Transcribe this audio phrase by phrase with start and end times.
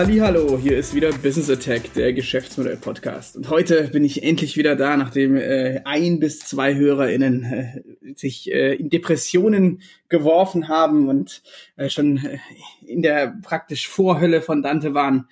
[0.00, 3.36] Hallo, hier ist wieder Business Attack, der Geschäftsmodell-Podcast.
[3.36, 7.82] Und heute bin ich endlich wieder da, nachdem äh, ein bis zwei HörerInnen äh,
[8.14, 11.42] sich äh, in Depressionen geworfen haben und
[11.76, 12.38] äh, schon äh,
[12.86, 15.28] in der praktisch Vorhölle von Dante waren.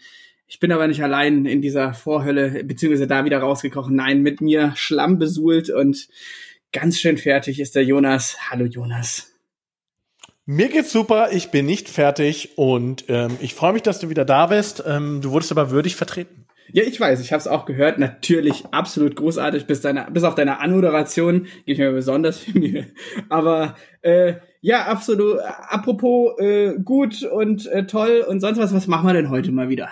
[0.47, 3.97] Ich bin aber nicht allein in dieser Vorhölle, beziehungsweise da wieder rausgekrochen.
[3.97, 6.09] Nein, mit mir Schlamm besuhlt und
[6.73, 8.37] ganz schön fertig ist der Jonas.
[8.51, 9.38] Hallo Jonas.
[10.51, 14.25] Mir geht's super, ich bin nicht fertig und ähm, ich freue mich, dass du wieder
[14.25, 14.83] da bist.
[14.87, 16.47] Ähm, du wurdest aber würdig vertreten.
[16.73, 17.99] Ja, ich weiß, ich habe es auch gehört.
[17.99, 19.67] Natürlich absolut großartig.
[19.67, 22.87] Bis, deiner, bis auf deine Anmoderation gebe ich mir besonders viel Mühe.
[23.29, 25.39] Aber äh, ja, absolut.
[25.69, 29.69] Apropos äh, gut und äh, toll und sonst was, was machen wir denn heute mal
[29.69, 29.91] wieder?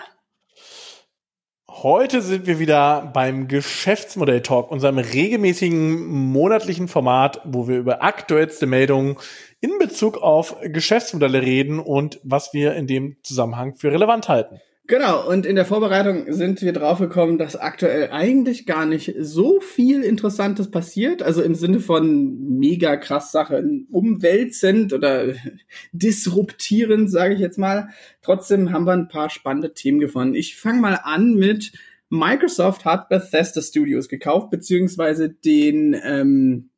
[1.83, 8.65] Heute sind wir wieder beim Geschäftsmodell Talk, unserem regelmäßigen monatlichen Format, wo wir über aktuellste
[8.65, 9.17] Meldungen
[9.59, 14.59] in Bezug auf Geschäftsmodelle reden und was wir in dem Zusammenhang für relevant halten.
[14.89, 20.01] Genau, und in der Vorbereitung sind wir draufgekommen, dass aktuell eigentlich gar nicht so viel
[20.01, 21.21] Interessantes passiert.
[21.21, 25.33] Also im Sinne von mega krass Sachen umwälzend oder
[25.91, 27.89] disruptierend, sage ich jetzt mal.
[28.21, 30.35] Trotzdem haben wir ein paar spannende Themen gefunden.
[30.35, 31.73] Ich fange mal an mit
[32.09, 36.69] Microsoft hat Bethesda Studios gekauft, beziehungsweise den ähm,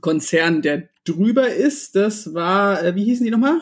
[0.00, 1.96] Konzern, der drüber ist.
[1.96, 3.60] Das war, äh, wie hießen die nochmal?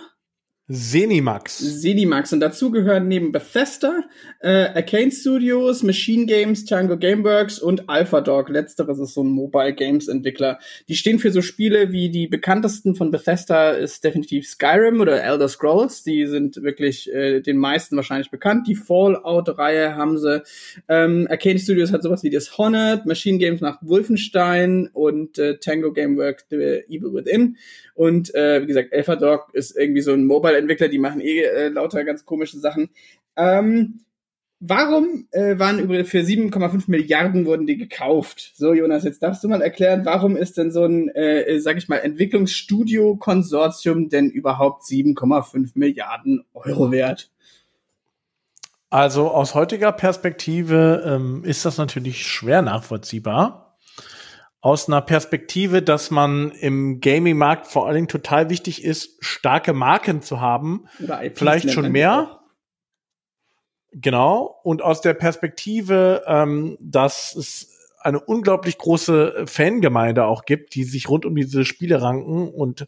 [0.69, 1.81] Zenimax.
[1.81, 2.33] Zenimax.
[2.33, 4.03] Und dazu gehören neben Bethesda,
[4.41, 8.49] äh, Arcane Studios, Machine Games, Tango Gameworks und AlphaDog.
[8.49, 10.59] Letzteres ist so ein Mobile Games Entwickler.
[10.89, 15.49] Die stehen für so Spiele wie die bekanntesten von Bethesda ist definitiv Skyrim oder Elder
[15.49, 16.03] Scrolls.
[16.03, 18.67] Die sind wirklich äh, den meisten wahrscheinlich bekannt.
[18.67, 20.43] Die Fallout-Reihe haben sie.
[20.89, 26.47] Ähm, Arcane Studios hat sowas wie Dishonored, Machine Games macht Wolfenstein und äh, Tango Gameworks
[26.51, 27.57] The Evil Within.
[27.95, 32.05] Und äh, wie gesagt, AlphaDog ist irgendwie so ein Mobile-Entwickler, die machen eh äh, lauter
[32.05, 32.91] ganz komische Sachen.
[33.37, 34.01] Ähm,
[34.61, 38.53] warum äh, waren über für 7,5 Milliarden wurden die gekauft?
[38.55, 41.89] So, Jonas, jetzt darfst du mal erklären, warum ist denn so ein, äh, sag ich
[41.89, 47.31] mal, Entwicklungsstudio-Konsortium denn überhaupt 7,5 Milliarden Euro wert?
[48.89, 53.66] Also aus heutiger Perspektive ähm, ist das natürlich schwer nachvollziehbar
[54.67, 60.23] aus einer Perspektive, dass man im Gaming-Markt vor allen Dingen total wichtig ist, starke Marken
[60.23, 60.87] zu haben.
[61.37, 62.41] Vielleicht schon mehr.
[63.93, 64.59] Genau.
[64.65, 71.09] Und aus der Perspektive, ähm, dass es eine unglaublich große Fangemeinde auch gibt, die sich
[71.09, 72.87] rund um diese Spiele ranken und äh,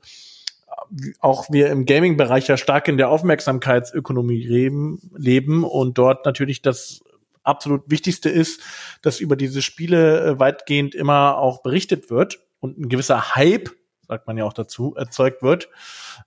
[1.20, 7.04] auch wir im Gaming-Bereich ja stark in der Aufmerksamkeitsökonomie leben, leben und dort natürlich das
[7.48, 8.60] absolut Wichtigste ist,
[9.02, 13.70] dass über diese Spiele äh, weitgehend immer auch berichtet wird und ein gewisser Hype,
[14.06, 15.68] sagt man ja auch dazu, erzeugt wird.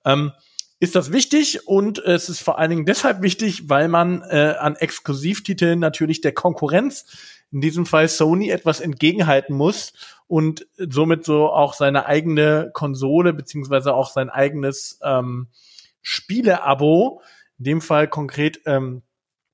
[0.05, 0.31] Ähm,
[0.81, 4.75] ist das wichtig und es ist vor allen Dingen deshalb wichtig, weil man äh, an
[4.75, 7.05] Exklusivtiteln natürlich der Konkurrenz,
[7.51, 9.93] in diesem Fall Sony, etwas entgegenhalten muss
[10.25, 15.49] und somit so auch seine eigene Konsole beziehungsweise auch sein eigenes ähm,
[16.01, 17.21] Spiele-Abo,
[17.59, 19.03] in dem Fall konkret ähm,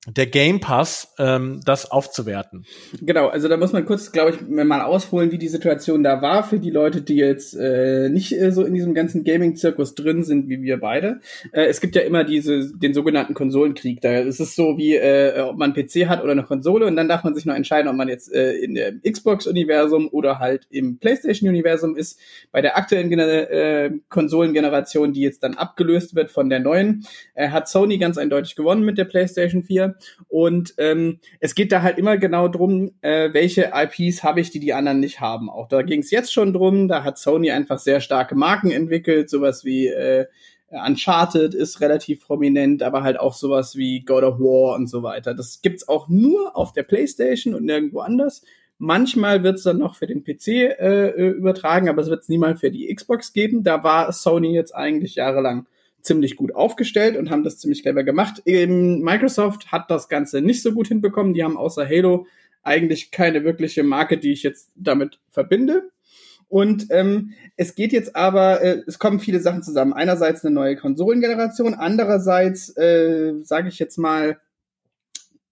[0.09, 2.65] der Game Pass, ähm, das aufzuwerten.
[3.01, 6.43] Genau, also da muss man kurz, glaube ich, mal ausholen, wie die Situation da war
[6.43, 10.47] für die Leute, die jetzt äh, nicht äh, so in diesem ganzen Gaming-Zirkus drin sind
[10.47, 11.19] wie wir beide.
[11.51, 13.99] Äh, es gibt ja immer diese den sogenannten Konsolenkrieg.
[13.99, 17.09] Da ist es so wie, äh, ob man PC hat oder eine Konsole und dann
[17.09, 20.99] darf man sich noch entscheiden, ob man jetzt äh, in der Xbox-Universum oder halt im
[20.99, 22.17] PlayStation-Universum ist.
[22.53, 27.67] Bei der aktuellen äh, Konsolengeneration, die jetzt dann abgelöst wird von der neuen, äh, hat
[27.67, 29.96] Sony ganz eindeutig gewonnen mit der PlayStation 4.
[30.27, 34.59] Und ähm, es geht da halt immer genau drum, äh, welche IPs habe ich, die
[34.59, 35.49] die anderen nicht haben.
[35.49, 36.87] Auch da ging es jetzt schon drum.
[36.87, 40.25] Da hat Sony einfach sehr starke Marken entwickelt, sowas wie äh,
[40.69, 45.33] Uncharted ist relativ prominent, aber halt auch sowas wie God of War und so weiter.
[45.33, 48.41] Das gibt's auch nur auf der PlayStation und nirgendwo anders.
[48.77, 52.93] Manchmal wird's dann noch für den PC äh, übertragen, aber es wird's niemals für die
[52.93, 53.63] Xbox geben.
[53.63, 55.67] Da war Sony jetzt eigentlich jahrelang
[56.01, 58.41] ziemlich gut aufgestellt und haben das ziemlich clever gemacht.
[58.45, 61.33] Eben Microsoft hat das Ganze nicht so gut hinbekommen.
[61.33, 62.27] Die haben außer Halo
[62.63, 65.89] eigentlich keine wirkliche Marke, die ich jetzt damit verbinde.
[66.49, 69.93] Und ähm, es geht jetzt aber, äh, es kommen viele Sachen zusammen.
[69.93, 74.37] Einerseits eine neue Konsolengeneration, andererseits, äh, sage ich jetzt mal,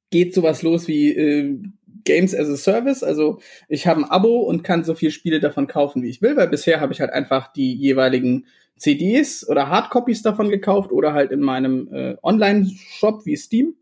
[0.09, 1.59] geht sowas los wie äh,
[2.05, 3.03] Games as a Service.
[3.03, 6.37] Also ich habe ein Abo und kann so viele Spiele davon kaufen, wie ich will,
[6.37, 8.45] weil bisher habe ich halt einfach die jeweiligen
[8.77, 13.75] CDs oder Hardcopies davon gekauft oder halt in meinem äh, Online-Shop wie Steam.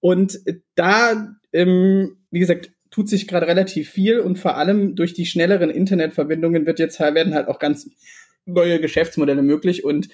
[0.00, 0.38] Und
[0.74, 5.70] da, ähm, wie gesagt, tut sich gerade relativ viel und vor allem durch die schnelleren
[5.70, 7.88] Internetverbindungen wird jetzt werden halt auch ganz
[8.46, 10.08] neue Geschäftsmodelle möglich und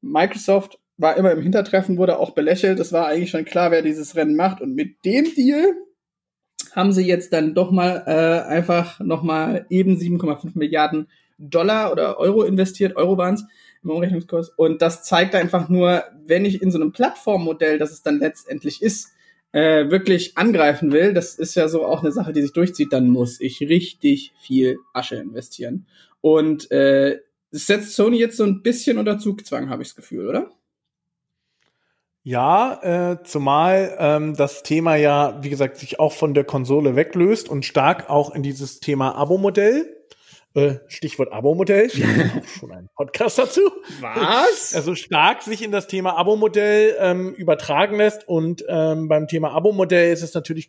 [0.00, 2.78] Microsoft war immer im Hintertreffen, wurde auch belächelt.
[2.80, 4.60] Es war eigentlich schon klar, wer dieses Rennen macht.
[4.60, 5.74] Und mit dem Deal
[6.72, 11.08] haben sie jetzt dann doch mal äh, einfach noch mal eben 7,5 Milliarden
[11.38, 12.96] Dollar oder Euro investiert.
[12.96, 13.44] Euro waren es
[13.82, 14.50] im Umrechnungskurs.
[14.50, 18.82] Und das zeigt einfach nur, wenn ich in so einem Plattformmodell, das es dann letztendlich
[18.82, 19.12] ist,
[19.52, 23.08] äh, wirklich angreifen will, das ist ja so auch eine Sache, die sich durchzieht, dann
[23.08, 25.86] muss ich richtig viel Asche investieren.
[26.20, 27.20] Und äh,
[27.50, 30.50] setzt Sony jetzt so ein bisschen unter Zugzwang, habe ich das Gefühl, oder?
[32.24, 37.48] Ja, äh, zumal ähm, das Thema ja, wie gesagt, sich auch von der Konsole weglöst
[37.48, 40.01] und stark auch in dieses Thema Abo-Modell.
[40.54, 41.88] Äh, Stichwort Abo-Modell.
[42.58, 43.62] schon ein Podcast dazu.
[44.00, 44.74] Was?
[44.74, 48.28] Also stark sich in das Thema Abo-Modell ähm, übertragen lässt.
[48.28, 50.68] Und ähm, beim Thema Abo-Modell ist es natürlich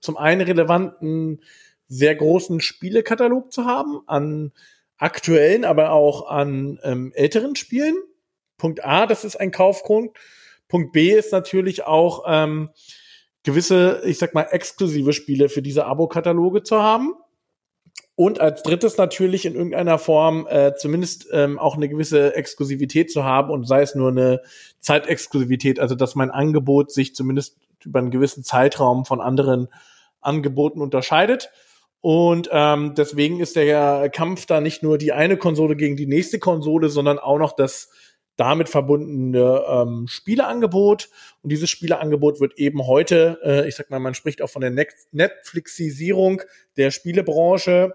[0.00, 1.40] zum einen relevant, einen
[1.88, 4.52] sehr großen Spielekatalog zu haben an
[4.98, 7.96] aktuellen, aber auch an ähm, älteren Spielen.
[8.56, 10.12] Punkt A, das ist ein Kaufgrund.
[10.68, 12.70] Punkt B ist natürlich auch ähm,
[13.42, 17.14] gewisse, ich sag mal, exklusive Spiele für diese Abo-Kataloge zu haben.
[18.16, 23.24] Und als drittes natürlich in irgendeiner Form äh, zumindest ähm, auch eine gewisse Exklusivität zu
[23.24, 24.40] haben und sei es nur eine
[24.78, 29.68] Zeitexklusivität, also dass mein Angebot sich zumindest über einen gewissen Zeitraum von anderen
[30.20, 31.50] Angeboten unterscheidet.
[32.00, 36.38] Und ähm, deswegen ist der Kampf da nicht nur die eine Konsole gegen die nächste
[36.38, 37.90] Konsole, sondern auch noch das
[38.36, 41.08] damit verbundene ähm, Spieleangebot.
[41.42, 44.70] Und dieses Spieleangebot wird eben heute, äh, ich sag mal, man spricht auch von der
[45.12, 46.42] Netflixisierung
[46.76, 47.94] der Spielebranche,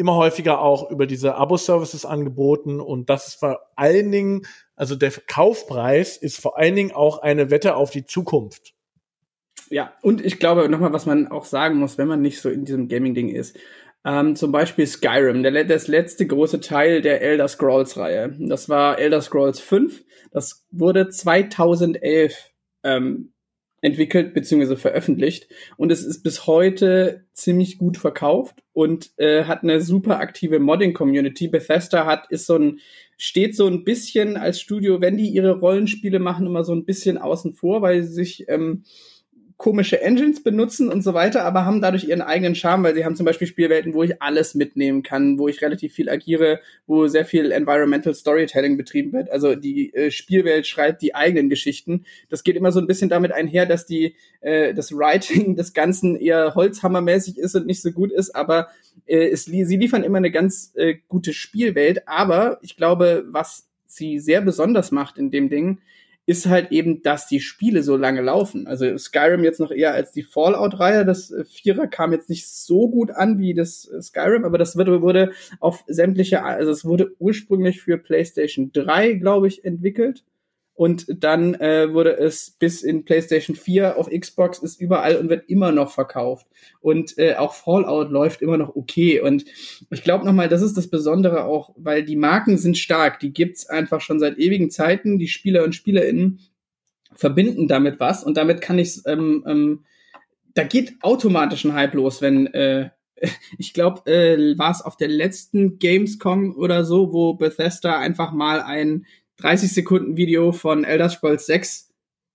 [0.00, 2.80] immer häufiger auch über diese Abo-Services angeboten.
[2.80, 7.50] Und das ist vor allen Dingen, also der Kaufpreis ist vor allen Dingen auch eine
[7.50, 8.74] Wette auf die Zukunft.
[9.68, 12.64] Ja, und ich glaube nochmal, was man auch sagen muss, wenn man nicht so in
[12.64, 13.56] diesem Gaming-Ding ist.
[14.04, 18.34] Ähm, zum Beispiel Skyrim, der, das letzte große Teil der Elder Scrolls-Reihe.
[18.38, 20.02] Das war Elder Scrolls 5.
[20.32, 22.34] Das wurde 2011
[22.82, 23.32] ähm,
[23.80, 24.76] entwickelt bzw.
[24.76, 30.58] veröffentlicht und es ist bis heute ziemlich gut verkauft und äh, hat eine super aktive
[30.58, 31.48] Modding-Community.
[31.48, 32.80] Bethesda hat ist so ein
[33.16, 37.18] steht so ein bisschen als Studio, wenn die ihre Rollenspiele machen, immer so ein bisschen
[37.18, 38.84] außen vor, weil sie sich ähm,
[39.60, 43.14] komische Engines benutzen und so weiter, aber haben dadurch ihren eigenen Charme, weil sie haben
[43.14, 47.26] zum Beispiel Spielwelten, wo ich alles mitnehmen kann, wo ich relativ viel agiere, wo sehr
[47.26, 49.30] viel Environmental Storytelling betrieben wird.
[49.30, 52.06] Also die äh, Spielwelt schreibt die eigenen Geschichten.
[52.30, 56.16] Das geht immer so ein bisschen damit einher, dass die äh, das Writing des Ganzen
[56.16, 58.68] eher Holzhammermäßig ist und nicht so gut ist, aber
[59.04, 62.08] äh, es, sie liefern immer eine ganz äh, gute Spielwelt.
[62.08, 65.80] Aber ich glaube, was sie sehr besonders macht in dem Ding,
[66.30, 68.68] ist halt eben, dass die Spiele so lange laufen.
[68.68, 71.04] Also Skyrim jetzt noch eher als die Fallout-Reihe.
[71.04, 74.76] Das äh, Vierer kam jetzt nicht so gut an wie das äh, Skyrim, aber das
[74.76, 80.22] wurde, wurde auf sämtliche, also es wurde ursprünglich für PlayStation 3, glaube ich, entwickelt.
[80.80, 85.46] Und dann äh, wurde es bis in PlayStation 4 auf Xbox ist überall und wird
[85.50, 86.46] immer noch verkauft.
[86.80, 89.20] Und äh, auch Fallout läuft immer noch okay.
[89.20, 89.44] Und
[89.90, 93.20] ich glaube nochmal, das ist das Besondere auch, weil die Marken sind stark.
[93.20, 95.18] Die gibt's einfach schon seit ewigen Zeiten.
[95.18, 96.40] Die Spieler und SpielerInnen
[97.12, 98.24] verbinden damit was.
[98.24, 99.84] Und damit kann ich ähm, ähm,
[100.54, 102.88] da geht automatisch ein Hype los, wenn äh,
[103.58, 108.62] ich glaube, äh, war es auf der letzten Gamescom oder so, wo Bethesda einfach mal
[108.62, 109.04] ein
[109.40, 111.90] 30 Sekunden Video von Elder Scrolls 6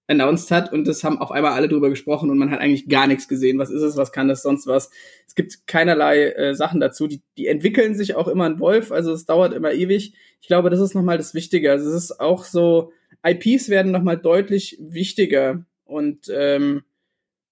[0.07, 3.07] announced hat und das haben auf einmal alle drüber gesprochen und man hat eigentlich gar
[3.07, 3.57] nichts gesehen.
[3.57, 4.91] Was ist es, was kann das, sonst was?
[5.27, 7.07] Es gibt keinerlei äh, Sachen dazu.
[7.07, 10.13] Die, die entwickeln sich auch immer ein Wolf, also es dauert immer ewig.
[10.41, 11.71] Ich glaube, das ist nochmal das Wichtige.
[11.71, 12.91] Also es ist auch so,
[13.25, 16.83] IPs werden nochmal deutlich wichtiger und ähm,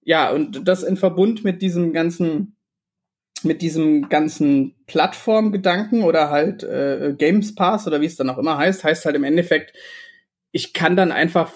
[0.03, 2.55] ja, und das in Verbund mit diesem ganzen
[3.43, 8.57] mit diesem ganzen Plattformgedanken oder halt äh, Games Pass oder wie es dann auch immer
[8.57, 9.73] heißt, heißt halt im Endeffekt,
[10.51, 11.51] ich kann dann einfach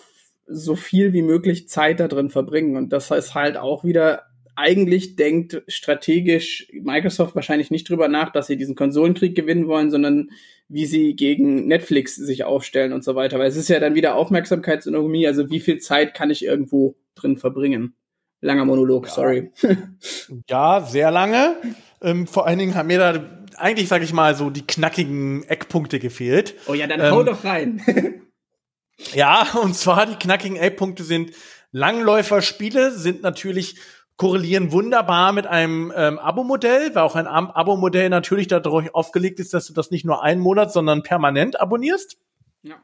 [0.47, 2.77] so viel wie möglich Zeit da drin verbringen.
[2.77, 4.23] Und das heißt halt auch wieder,
[4.55, 10.31] eigentlich denkt strategisch Microsoft wahrscheinlich nicht drüber nach, dass sie diesen Konsolenkrieg gewinnen wollen, sondern
[10.67, 13.37] wie sie gegen Netflix sich aufstellen und so weiter.
[13.37, 17.37] Weil es ist ja dann wieder Aufmerksamkeitsökonomie, also wie viel Zeit kann ich irgendwo drin
[17.37, 17.95] verbringen?
[18.41, 19.13] Langer Monolog, ja.
[19.13, 19.51] sorry.
[20.49, 21.55] ja, sehr lange.
[22.01, 25.99] Ähm, vor allen Dingen haben mir da eigentlich, sag ich mal, so die knackigen Eckpunkte
[25.99, 26.55] gefehlt.
[26.67, 27.81] Oh ja, dann hau ähm, doch rein.
[29.13, 31.31] ja, und zwar die knackigen Eckpunkte sind
[31.71, 33.77] Langläuferspiele, sind natürlich
[34.15, 39.67] korrelieren wunderbar mit einem ähm, Abo-Modell, weil auch ein Abo-Modell natürlich dadurch aufgelegt ist, dass
[39.67, 42.17] du das nicht nur einen Monat, sondern permanent abonnierst.
[42.63, 42.77] Ja.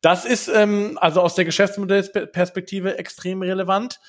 [0.00, 4.00] Das ist ähm, also aus der Geschäftsmodellperspektive extrem relevant.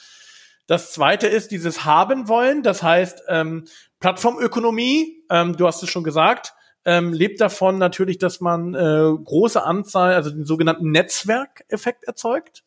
[0.67, 3.65] Das zweite ist dieses haben wollen, das heißt ähm,
[4.00, 5.24] Plattformökonomie.
[5.29, 6.53] Ähm, du hast es schon gesagt.
[6.86, 12.63] ähm, lebt davon natürlich, dass man äh, große Anzahl, also den sogenannten Netzwerkeffekt erzeugt.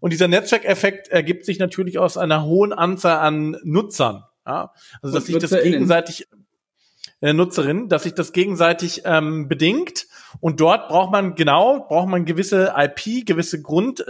[0.00, 4.24] Und dieser Netzwerkeffekt ergibt sich natürlich aus einer hohen Anzahl an Nutzern.
[4.46, 4.72] Ja?
[5.02, 6.26] Also dass sich das gegenseitig
[7.20, 10.06] äh, Nutzerin, dass sich das gegenseitig ähm, bedingt.
[10.40, 14.04] Und dort braucht man genau, braucht man gewisse IP, gewisse Grund,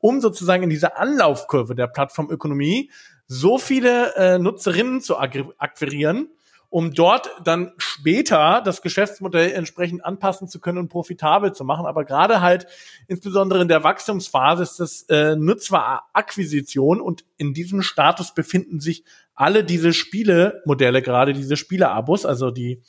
[0.00, 2.90] um sozusagen in dieser Anlaufkurve der Plattformökonomie
[3.26, 6.28] so viele äh, Nutzerinnen zu akquirieren,
[6.68, 11.86] um dort dann später das Geschäftsmodell entsprechend anpassen zu können und profitabel zu machen.
[11.86, 12.66] Aber gerade halt
[13.08, 19.04] insbesondere in der Wachstumsphase ist das äh, Nutzerakquisition und in diesem Status befinden sich
[19.34, 22.82] alle diese Spielemodelle, gerade diese Spieleabos, also die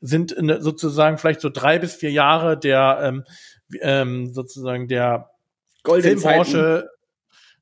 [0.00, 3.24] sind in, sozusagen vielleicht so drei bis vier Jahre der ähm,
[3.80, 5.30] ähm, sozusagen der
[5.82, 6.90] Golden Filmbranche,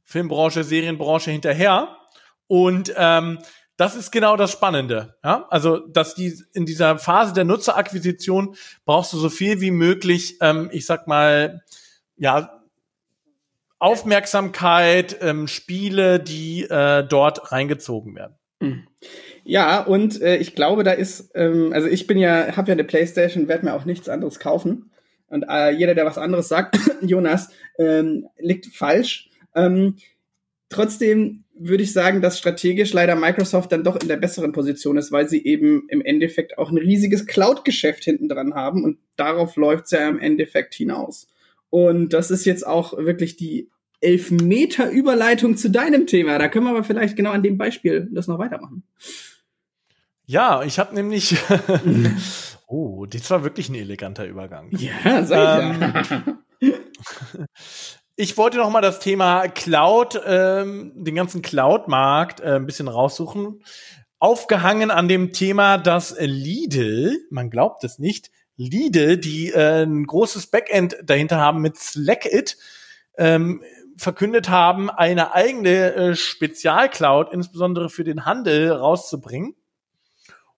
[0.05, 1.97] Filmbranche, Serienbranche hinterher.
[2.47, 3.39] Und ähm,
[3.79, 5.15] das ist genau das Spannende.
[5.25, 5.47] Ja?
[5.51, 10.69] Also, dass die in dieser Phase der Nutzerakquisition brauchst du so viel wie möglich, ähm,
[10.73, 11.63] ich sag mal,
[12.17, 12.61] ja,
[13.79, 18.35] Aufmerksamkeit, ähm, Spiele, die äh, dort reingezogen werden.
[18.59, 18.89] Mhm.
[19.45, 22.83] Ja, und äh, ich glaube, da ist, ähm, also ich bin ja, habe ja eine
[22.83, 24.91] Playstation, werde mir auch nichts anderes kaufen.
[25.29, 29.31] Und äh, jeder, der was anderes sagt, Jonas, ähm, liegt falsch.
[29.55, 29.99] Ähm,
[30.69, 35.13] trotzdem würde ich sagen, dass strategisch leider Microsoft dann doch in der besseren Position ist,
[35.13, 39.87] weil sie eben im Endeffekt auch ein riesiges Cloud-Geschäft hinten dran haben und darauf läuft
[39.87, 41.29] es ja im Endeffekt hinaus.
[41.71, 46.39] Und das ist jetzt auch wirklich die Elfmeter Überleitung zu deinem Thema.
[46.39, 48.85] Da können wir aber vielleicht genau an dem Beispiel das noch weitermachen.
[50.25, 51.37] Ja, ich habe nämlich.
[52.67, 54.71] oh, das war wirklich ein eleganter Übergang.
[54.73, 56.73] Ja, sag ich ähm, ja.
[58.21, 63.63] Ich wollte noch mal das Thema Cloud, ähm, den ganzen Cloud-Markt äh, ein bisschen raussuchen.
[64.19, 70.49] Aufgehangen an dem Thema, dass Lidl, man glaubt es nicht, Lidl, die äh, ein großes
[70.49, 72.57] Backend dahinter haben mit Slackit,
[73.17, 73.63] ähm,
[73.97, 79.55] verkündet haben, eine eigene äh, Spezialcloud, insbesondere für den Handel, rauszubringen.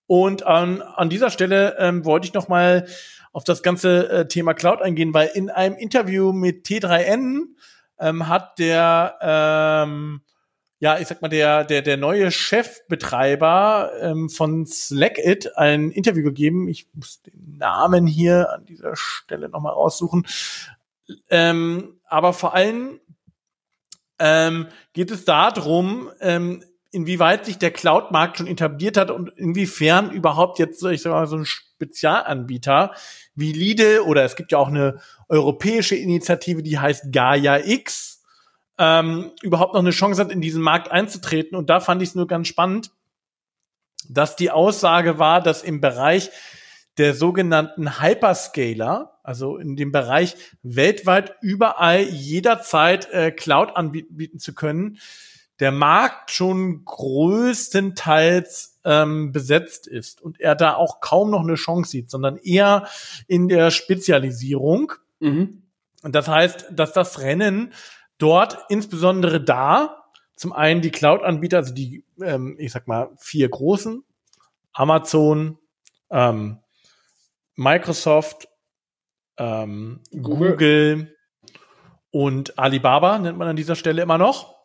[0.07, 2.87] Und an, an dieser Stelle ähm, wollte ich noch mal
[3.32, 7.42] auf das ganze äh, Thema Cloud eingehen, weil in einem Interview mit T3N
[7.99, 10.22] ähm, hat der, ähm,
[10.78, 16.68] ja, ich sag mal, der, der, der neue Chefbetreiber ähm, von Slackit ein Interview gegeben.
[16.68, 20.26] Ich muss den Namen hier an dieser Stelle nochmal raussuchen.
[21.28, 23.00] Ähm, aber vor allem
[24.18, 30.59] ähm, geht es darum, ähm, inwieweit sich der Cloud-Markt schon etabliert hat und inwiefern überhaupt
[30.59, 32.92] jetzt, ich sag mal, so ein Spezialanbieter
[33.35, 38.23] wie Lidl oder es gibt ja auch eine europäische Initiative, die heißt Gaia X,
[38.78, 41.56] ähm, überhaupt noch eine Chance hat, in diesen Markt einzutreten.
[41.56, 42.90] Und da fand ich es nur ganz spannend,
[44.09, 46.30] dass die Aussage war, dass im Bereich
[46.99, 54.99] der sogenannten Hyperscaler, also in dem Bereich weltweit überall jederzeit äh, Cloud anbieten zu können,
[55.61, 61.90] der Markt schon größtenteils ähm, besetzt ist und er da auch kaum noch eine Chance
[61.90, 62.88] sieht, sondern eher
[63.26, 64.95] in der Spezialisierung.
[65.21, 65.64] Mhm.
[66.02, 67.75] Und das heißt, dass das Rennen
[68.17, 74.02] dort insbesondere da zum einen die Cloud-Anbieter, also die, ähm, ich sag mal, vier großen,
[74.73, 75.59] Amazon,
[76.11, 76.61] ähm,
[77.57, 78.49] Microsoft,
[79.37, 80.52] ähm, Google.
[80.52, 81.17] Google
[82.11, 84.60] und Alibaba nennt man an dieser Stelle immer noch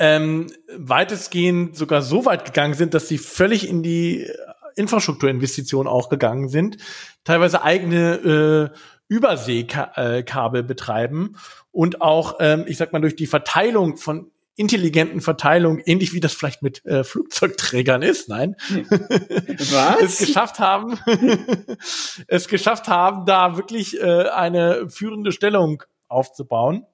[0.00, 4.26] ähm, weitestgehend sogar so weit gegangen sind, dass sie völlig in die
[4.74, 6.78] Infrastrukturinvestitionen auch gegangen sind,
[7.22, 8.76] teilweise eigene äh,
[9.08, 11.36] Überseekabel betreiben
[11.70, 16.32] und auch, ähm, ich sag mal, durch die Verteilung von intelligenten Verteilung, ähnlich wie das
[16.32, 18.56] vielleicht mit äh, Flugzeugträgern ist, nein,
[18.90, 20.02] Was?
[20.02, 20.98] es geschafft haben,
[22.26, 26.86] es geschafft haben, da wirklich äh, eine führende Stellung aufzubauen.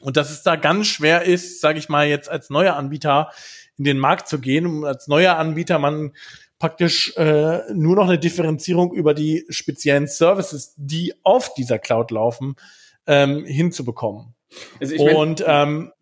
[0.00, 3.30] Und dass es da ganz schwer ist, sage ich mal, jetzt als neuer Anbieter
[3.76, 4.66] in den Markt zu gehen.
[4.66, 6.12] Und als neuer Anbieter man
[6.58, 12.56] praktisch äh, nur noch eine Differenzierung über die speziellen Services, die auf dieser Cloud laufen,
[13.06, 14.34] ähm, hinzubekommen.
[14.80, 15.92] Also ich mein, Und ähm,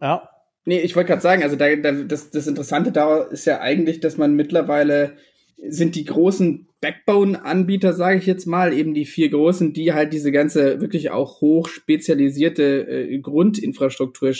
[0.00, 0.28] ja.
[0.64, 4.00] Nee, ich wollte gerade sagen, also da, da, das, das Interessante da ist ja eigentlich,
[4.00, 5.16] dass man mittlerweile
[5.56, 10.32] sind die großen Backbone-Anbieter, sage ich jetzt mal, eben die vier großen, die halt diese
[10.32, 14.32] ganze wirklich auch hoch spezialisierte äh, Grundinfrastruktur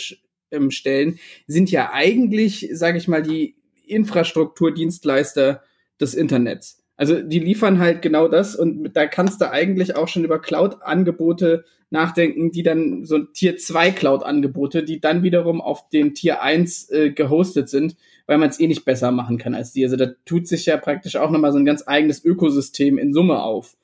[0.51, 3.55] ähm, stellen, sind ja eigentlich, sage ich mal, die
[3.85, 5.61] Infrastrukturdienstleister
[5.99, 6.83] des Internets.
[6.95, 11.65] Also die liefern halt genau das und da kannst du eigentlich auch schon über Cloud-Angebote
[11.89, 17.11] nachdenken, die dann so Tier 2 Cloud-Angebote, die dann wiederum auf den Tier 1 äh,
[17.11, 17.95] gehostet sind,
[18.31, 19.83] weil man es eh nicht besser machen kann als die.
[19.83, 23.43] Also da tut sich ja praktisch auch nochmal so ein ganz eigenes Ökosystem in Summe
[23.43, 23.75] auf.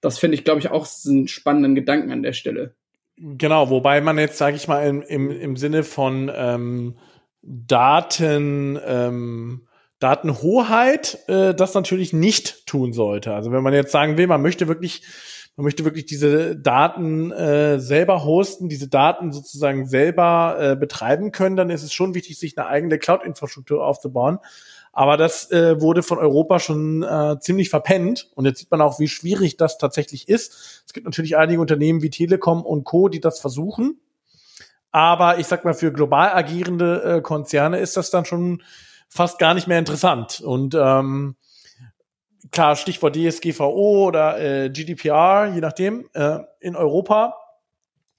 [0.00, 2.74] Das finde ich, glaube ich, auch einen spannenden Gedanken an der Stelle.
[3.16, 6.96] Genau, wobei man jetzt, sage ich mal, im, im, im Sinne von ähm,
[7.42, 9.68] Daten, ähm,
[10.00, 13.34] Datenhoheit äh, das natürlich nicht tun sollte.
[13.34, 15.02] Also wenn man jetzt sagen will, man möchte wirklich
[15.56, 21.56] man möchte wirklich diese Daten äh, selber hosten, diese Daten sozusagen selber äh, betreiben können,
[21.56, 24.38] dann ist es schon wichtig, sich eine eigene Cloud-Infrastruktur aufzubauen.
[24.92, 28.30] Aber das äh, wurde von Europa schon äh, ziemlich verpennt.
[28.34, 30.82] Und jetzt sieht man auch, wie schwierig das tatsächlich ist.
[30.86, 34.00] Es gibt natürlich einige Unternehmen wie Telekom und Co., die das versuchen.
[34.92, 38.62] Aber ich sag mal, für global agierende äh, Konzerne ist das dann schon
[39.08, 40.40] fast gar nicht mehr interessant.
[40.40, 41.34] Und ähm,
[42.50, 47.36] klar, Stichwort DSGVO oder äh, GDPR, je nachdem, äh, in Europa.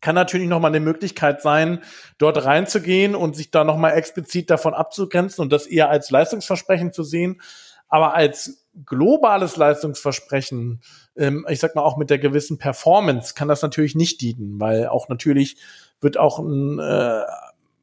[0.01, 1.81] Kann natürlich noch mal eine Möglichkeit sein,
[2.17, 6.93] dort reinzugehen und sich da noch mal explizit davon abzugrenzen und das eher als Leistungsversprechen
[6.93, 7.41] zu sehen,
[7.87, 10.81] aber als globales Leistungsversprechen,
[11.15, 14.87] ähm, ich sag mal auch mit der gewissen Performance, kann das natürlich nicht dienen, weil
[14.87, 15.57] auch natürlich
[16.01, 17.21] wird auch ein äh,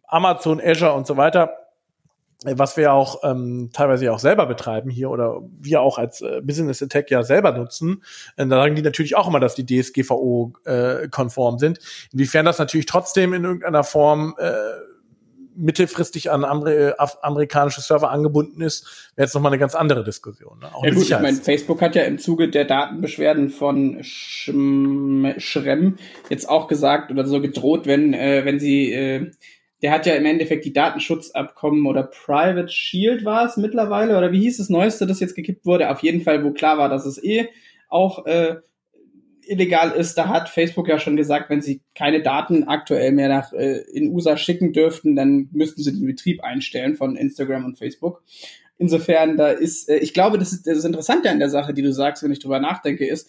[0.06, 1.61] Amazon, Azure und so weiter
[2.44, 6.82] was wir auch ähm, teilweise auch selber betreiben hier oder wir auch als äh, Business
[6.82, 8.02] Attack ja selber nutzen,
[8.36, 11.78] äh, da sagen die natürlich auch immer, dass die DSGVO äh, konform sind.
[12.12, 14.52] Inwiefern das natürlich trotzdem in irgendeiner Form äh,
[15.54, 20.58] mittelfristig an Amer amerikanische Server angebunden ist, wäre jetzt nochmal eine ganz andere Diskussion.
[20.60, 20.74] Ne?
[20.74, 25.96] Auch ja gut, ich meine, Facebook hat ja im Zuge der Datenbeschwerden von Schrem
[26.30, 29.30] jetzt auch gesagt oder so gedroht, wenn, äh, wenn sie äh,
[29.82, 34.40] der hat ja im Endeffekt die Datenschutzabkommen oder Private Shield war es mittlerweile, oder wie
[34.40, 35.90] hieß das Neueste, das jetzt gekippt wurde?
[35.90, 37.48] Auf jeden Fall, wo klar war, dass es eh
[37.88, 38.56] auch äh,
[39.44, 43.52] illegal ist, da hat Facebook ja schon gesagt, wenn sie keine Daten aktuell mehr nach
[43.52, 48.22] äh, in USA schicken dürften, dann müssten sie den Betrieb einstellen von Instagram und Facebook.
[48.78, 51.92] Insofern, da ist, äh, ich glaube, das ist das Interessante an der Sache, die du
[51.92, 53.28] sagst, wenn ich drüber nachdenke, ist,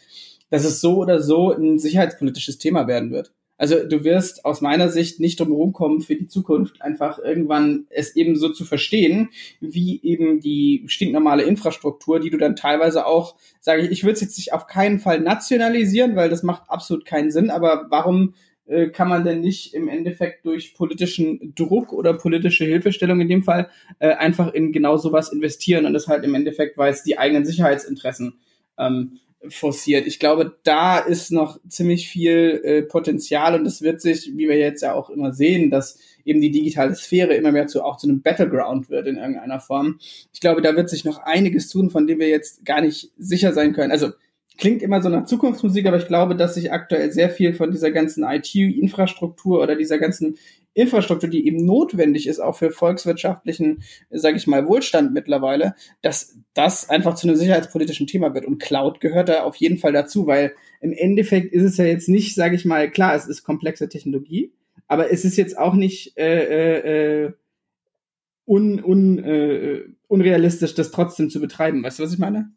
[0.49, 3.34] dass es so oder so ein sicherheitspolitisches Thema werden wird.
[3.57, 8.15] Also du wirst aus meiner Sicht nicht drum kommen, für die Zukunft einfach irgendwann es
[8.15, 9.29] eben so zu verstehen,
[9.61, 14.21] wie eben die stinknormale Infrastruktur, die du dann teilweise auch, sage ich, ich würde es
[14.21, 18.33] jetzt nicht auf keinen Fall nationalisieren, weil das macht absolut keinen Sinn, aber warum
[18.65, 23.43] äh, kann man denn nicht im Endeffekt durch politischen Druck oder politische Hilfestellung in dem
[23.43, 27.17] Fall äh, einfach in genau sowas investieren und das halt im Endeffekt, weil es die
[27.17, 28.39] eigenen Sicherheitsinteressen
[28.77, 30.08] ähm, forciert.
[30.08, 34.58] Ich glaube, da ist noch ziemlich viel äh, Potenzial und es wird sich, wie wir
[34.58, 38.08] jetzt ja auch immer sehen, dass eben die digitale Sphäre immer mehr zu auch zu
[38.08, 39.99] einem Battleground wird in irgendeiner Form.
[40.34, 43.53] Ich glaube, da wird sich noch einiges tun, von dem wir jetzt gar nicht sicher
[43.53, 43.91] sein können.
[43.91, 44.12] Also
[44.58, 47.91] klingt immer so nach Zukunftsmusik, aber ich glaube, dass sich aktuell sehr viel von dieser
[47.91, 50.38] ganzen IT-Infrastruktur oder dieser ganzen
[50.73, 56.89] Infrastruktur, die eben notwendig ist, auch für volkswirtschaftlichen, sage ich mal, Wohlstand mittlerweile, dass das
[56.89, 58.45] einfach zu einem sicherheitspolitischen Thema wird.
[58.45, 62.09] Und Cloud gehört da auf jeden Fall dazu, weil im Endeffekt ist es ja jetzt
[62.09, 64.51] nicht, sage ich mal, klar, es ist komplexe Technologie,
[64.88, 67.33] aber es ist jetzt auch nicht äh, äh, äh
[68.45, 71.81] un, un, äh, unrealistisch, das trotzdem zu betreiben.
[71.83, 72.51] Weißt du, was ich meine?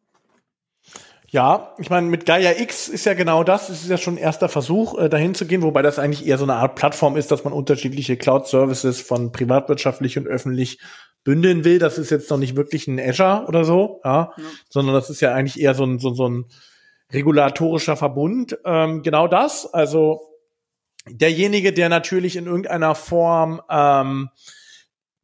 [1.28, 3.68] Ja, ich meine, mit Gaia X ist ja genau das.
[3.68, 6.38] Es ist ja schon ein erster Versuch, äh, dahin zu gehen, wobei das eigentlich eher
[6.38, 10.78] so eine Art Plattform ist, dass man unterschiedliche Cloud-Services von privatwirtschaftlich und öffentlich
[11.24, 11.78] bündeln will.
[11.78, 14.44] Das ist jetzt noch nicht wirklich ein Azure oder so, ja, ja.
[14.68, 16.44] sondern das ist ja eigentlich eher so ein, so, so ein
[17.12, 18.58] regulatorischer Verbund.
[18.64, 19.72] Ähm, genau das.
[19.72, 20.20] Also
[21.08, 24.30] derjenige, der natürlich in irgendeiner Form ähm,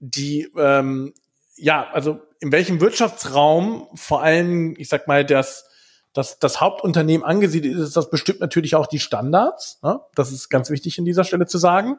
[0.00, 1.14] die ähm,
[1.56, 5.68] ja, also in welchem Wirtschaftsraum vor allem, ich sag mal, das
[6.12, 9.78] dass das Hauptunternehmen angesiedelt ist, das bestimmt natürlich auch die Standards.
[9.82, 10.00] Ne?
[10.14, 11.98] Das ist ganz wichtig in dieser Stelle zu sagen.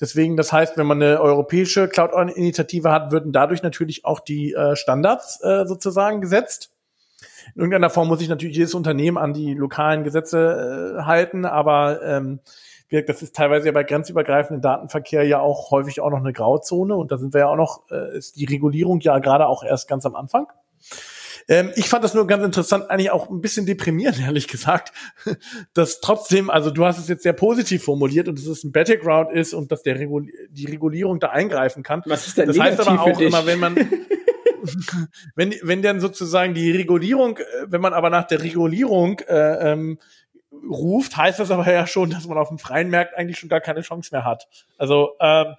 [0.00, 4.74] Deswegen, das heißt, wenn man eine europäische Cloud-Initiative hat, würden dadurch natürlich auch die äh,
[4.74, 6.72] Standards äh, sozusagen gesetzt.
[7.54, 12.02] In irgendeiner Form muss sich natürlich jedes Unternehmen an die lokalen Gesetze äh, halten, aber
[12.02, 12.40] ähm,
[12.90, 17.10] das ist teilweise ja bei grenzübergreifendem Datenverkehr ja auch häufig auch noch eine Grauzone und
[17.10, 20.04] da sind wir ja auch noch, äh, ist die Regulierung ja gerade auch erst ganz
[20.04, 20.46] am Anfang.
[21.48, 24.92] Ähm, ich fand das nur ganz interessant, eigentlich auch ein bisschen deprimierend, ehrlich gesagt,
[25.74, 29.32] dass trotzdem, also du hast es jetzt sehr positiv formuliert und dass es ein Battleground
[29.32, 32.02] ist und dass der Regul die Regulierung da eingreifen kann.
[32.06, 33.76] Was ist denn Das heißt aber auch immer, wenn man
[35.34, 39.98] wenn, wenn dann sozusagen die Regulierung, äh, wenn man aber nach der Regulierung äh, ähm,
[40.68, 43.60] ruft, heißt das aber ja schon, dass man auf dem freien Markt eigentlich schon gar
[43.60, 44.46] keine Chance mehr hat.
[44.78, 45.54] Also ähm,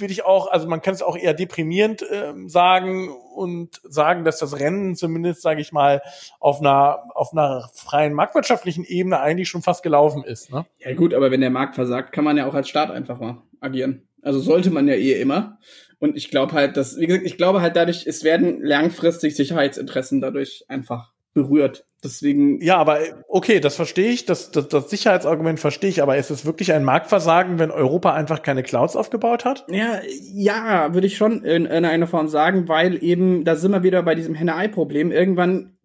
[0.00, 4.38] würde ich auch, also man kann es auch eher deprimierend äh, sagen und sagen, dass
[4.38, 6.02] das Rennen zumindest, sage ich mal,
[6.40, 10.52] auf einer auf einer freien marktwirtschaftlichen Ebene eigentlich schon fast gelaufen ist.
[10.52, 10.66] Ne?
[10.78, 13.42] Ja gut, aber wenn der Markt versagt, kann man ja auch als Staat einfach mal
[13.60, 14.08] agieren.
[14.22, 15.58] Also sollte man ja eh immer.
[15.98, 20.20] Und ich glaube halt, dass, wie gesagt, ich glaube halt dadurch, es werden langfristig Sicherheitsinteressen
[20.20, 21.86] dadurch einfach berührt.
[22.04, 22.60] Deswegen.
[22.60, 24.24] Ja, aber okay, das verstehe ich.
[24.24, 28.42] Das, das, das Sicherheitsargument verstehe ich, aber ist es wirklich ein Marktversagen, wenn Europa einfach
[28.42, 29.64] keine Clouds aufgebaut hat?
[29.68, 30.00] Ja,
[30.34, 34.02] ja, würde ich schon in, in einer Form sagen, weil eben, da sind wir wieder
[34.02, 35.12] bei diesem Henne-Ei-Problem.
[35.12, 35.76] Irgendwann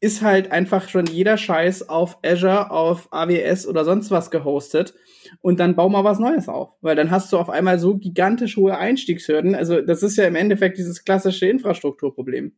[0.00, 4.94] ist halt einfach schon jeder Scheiß auf Azure, auf AWS oder sonst was gehostet.
[5.42, 6.70] Und dann bau mal was Neues auf.
[6.80, 9.54] Weil dann hast du auf einmal so gigantisch hohe Einstiegshürden.
[9.54, 12.52] Also, das ist ja im Endeffekt dieses klassische Infrastrukturproblem.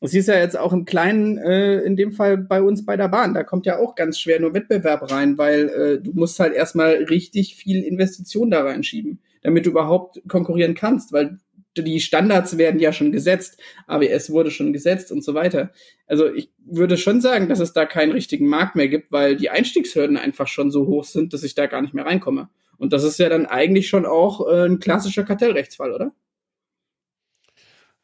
[0.00, 2.96] Und sie ist ja jetzt auch im Kleinen, äh, in dem Fall bei uns bei
[2.96, 3.34] der Bahn.
[3.34, 7.04] Da kommt ja auch ganz schwer nur Wettbewerb rein, weil äh, du musst halt erstmal
[7.04, 11.38] richtig viel Investition da reinschieben, damit du überhaupt konkurrieren kannst, weil
[11.76, 15.70] die Standards werden ja schon gesetzt, AWS wurde schon gesetzt und so weiter.
[16.06, 19.50] Also ich würde schon sagen, dass es da keinen richtigen Markt mehr gibt, weil die
[19.50, 22.48] Einstiegshürden einfach schon so hoch sind, dass ich da gar nicht mehr reinkomme.
[22.78, 26.12] Und das ist ja dann eigentlich schon auch äh, ein klassischer Kartellrechtsfall, oder?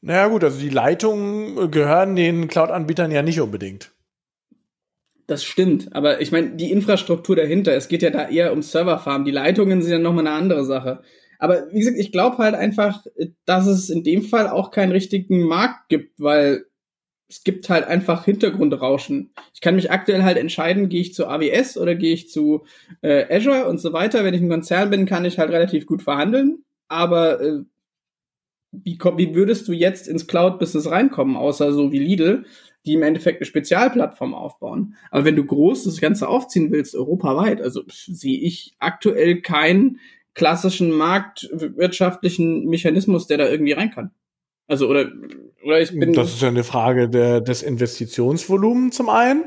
[0.06, 3.90] Naja gut, also die Leitungen gehören den Cloud-Anbietern ja nicht unbedingt.
[5.26, 9.24] Das stimmt, aber ich meine, die Infrastruktur dahinter, es geht ja da eher um Serverfarm.
[9.24, 11.02] Die Leitungen sind ja nochmal eine andere Sache.
[11.38, 13.06] Aber wie gesagt, ich glaube halt einfach,
[13.46, 16.66] dass es in dem Fall auch keinen richtigen Markt gibt, weil
[17.30, 19.32] es gibt halt einfach Hintergrundrauschen.
[19.54, 22.66] Ich kann mich aktuell halt entscheiden, gehe ich zu AWS oder gehe ich zu
[23.00, 24.22] äh, Azure und so weiter.
[24.22, 26.62] Wenn ich ein Konzern bin, kann ich halt relativ gut verhandeln.
[26.88, 27.60] Aber äh,
[28.82, 32.44] wie, wie würdest du jetzt ins Cloud-Business reinkommen, außer so wie Lidl,
[32.86, 34.96] die im Endeffekt eine Spezialplattform aufbauen?
[35.10, 40.00] Aber wenn du groß das Ganze aufziehen willst, europaweit, also sehe ich aktuell keinen
[40.34, 44.10] klassischen marktwirtschaftlichen Mechanismus, der da irgendwie rein kann.
[44.66, 45.10] Also, oder,
[45.64, 46.12] oder ich bin.
[46.12, 49.44] Das ist ja eine Frage der, des Investitionsvolumens zum einen.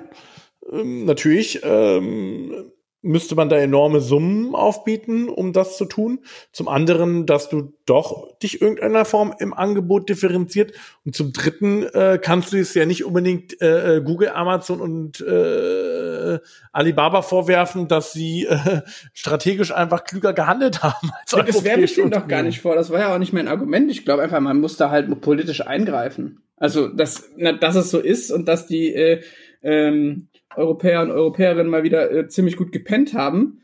[0.72, 6.20] Ähm, natürlich ähm, müsste man da enorme Summen aufbieten, um das zu tun.
[6.52, 10.74] Zum anderen, dass du doch dich irgendeiner Form im Angebot differenziert.
[11.06, 15.22] Und zum dritten äh, kannst du es ja nicht unbedingt äh, äh Google, Amazon und
[15.22, 16.40] äh,
[16.72, 18.82] Alibaba vorwerfen, dass sie äh,
[19.14, 21.12] strategisch einfach klüger gehandelt haben.
[21.22, 22.76] Als das werfe ich denen doch gar nicht vor.
[22.76, 23.92] Das war ja auch nicht mein Argument.
[23.92, 26.42] Ich glaube einfach, man muss da halt politisch eingreifen.
[26.58, 29.22] Also, dass, na, dass es so ist und dass die äh,
[29.62, 33.62] ähm, Europäer und Europäerinnen mal wieder äh, ziemlich gut gepennt haben,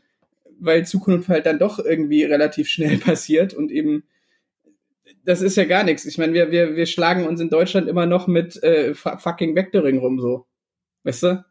[0.58, 4.04] weil Zukunft halt dann doch irgendwie relativ schnell passiert und eben
[5.24, 6.04] das ist ja gar nichts.
[6.04, 9.98] Ich meine, wir, wir, wir schlagen uns in Deutschland immer noch mit äh, fucking Vectoring
[9.98, 10.46] rum, so.
[11.02, 11.44] Weißt du?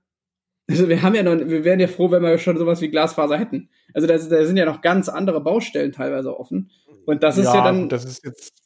[0.69, 3.37] Also wir haben ja noch, wir wären ja froh, wenn wir schon sowas wie Glasfaser
[3.37, 3.69] hätten.
[3.93, 6.71] Also da, da sind ja noch ganz andere Baustellen teilweise offen.
[7.05, 7.89] Und das ist ja, ja dann.
[7.89, 8.62] Das ist jetzt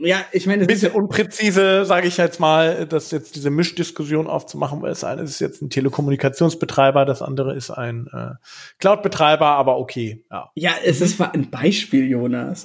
[0.00, 4.80] ja, ich meine, ein bisschen unpräzise, sage ich jetzt mal, dass jetzt diese Mischdiskussion aufzumachen,
[4.80, 8.34] weil das eine ist jetzt ein Telekommunikationsbetreiber, das andere ist ein äh,
[8.78, 10.24] Cloud-Betreiber, aber okay.
[10.30, 12.64] Ja, ja es ist ein Beispiel, Jonas.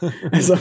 [0.32, 0.56] also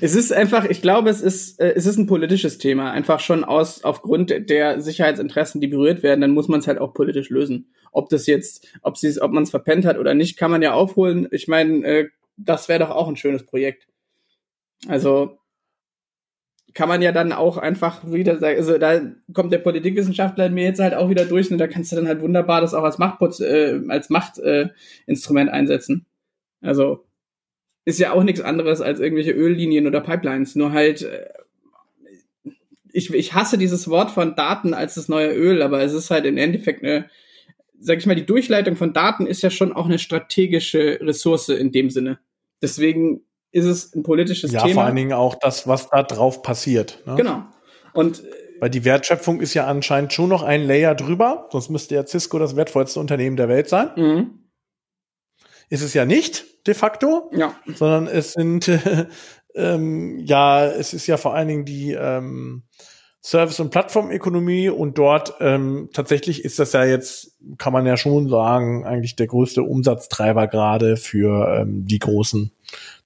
[0.00, 3.44] es ist einfach, ich glaube, es ist äh, es ist ein politisches Thema, einfach schon
[3.44, 7.72] aus aufgrund der Sicherheitsinteressen, die berührt werden, dann muss man es halt auch politisch lösen.
[7.92, 10.72] Ob das jetzt, ob sie ob man es verpennt hat oder nicht, kann man ja
[10.72, 11.26] aufholen.
[11.30, 13.86] Ich meine, äh, das wäre doch auch ein schönes Projekt.
[14.88, 15.38] Also
[16.74, 19.00] kann man ja dann auch einfach wieder sagen, also da
[19.32, 22.20] kommt der Politikwissenschaftler mir jetzt halt auch wieder durch und da kannst du dann halt
[22.20, 26.04] wunderbar das auch als Machtputz, äh, als Machtinstrument äh, einsetzen.
[26.60, 27.06] Also
[27.86, 31.28] ist ja auch nichts anderes als irgendwelche Öllinien oder Pipelines, nur halt äh,
[32.96, 36.24] ich, ich hasse dieses Wort von Daten als das neue Öl, aber es ist halt
[36.24, 37.10] im Endeffekt eine,
[37.78, 41.72] sag ich mal, die Durchleitung von Daten ist ja schon auch eine strategische Ressource in
[41.72, 42.18] dem Sinne.
[42.62, 43.25] Deswegen
[43.56, 44.68] ist es ein politisches ja, Thema.
[44.68, 47.02] Ja, vor allen Dingen auch das, was da drauf passiert.
[47.06, 47.14] Ne?
[47.16, 47.44] Genau.
[47.94, 51.94] Und äh, weil die Wertschöpfung ist ja anscheinend schon noch ein Layer drüber, sonst müsste
[51.94, 53.90] ja Cisco das wertvollste Unternehmen der Welt sein.
[53.96, 54.50] Mhm.
[55.70, 57.56] Ist es ja nicht, de facto, ja.
[57.74, 59.06] sondern es sind, äh,
[59.54, 62.64] ähm, ja, es ist ja vor allen Dingen die ähm,
[63.26, 68.28] Service- und Plattformökonomie und dort ähm, tatsächlich ist das ja jetzt, kann man ja schon
[68.28, 72.52] sagen, eigentlich der größte Umsatztreiber gerade für ähm, die großen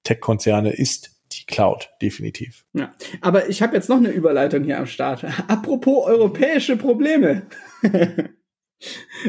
[0.05, 2.67] Tech-Konzerne ist die Cloud, definitiv.
[2.75, 5.25] Ja, aber ich habe jetzt noch eine Überleitung hier am Start.
[5.49, 7.47] Apropos europäische Probleme.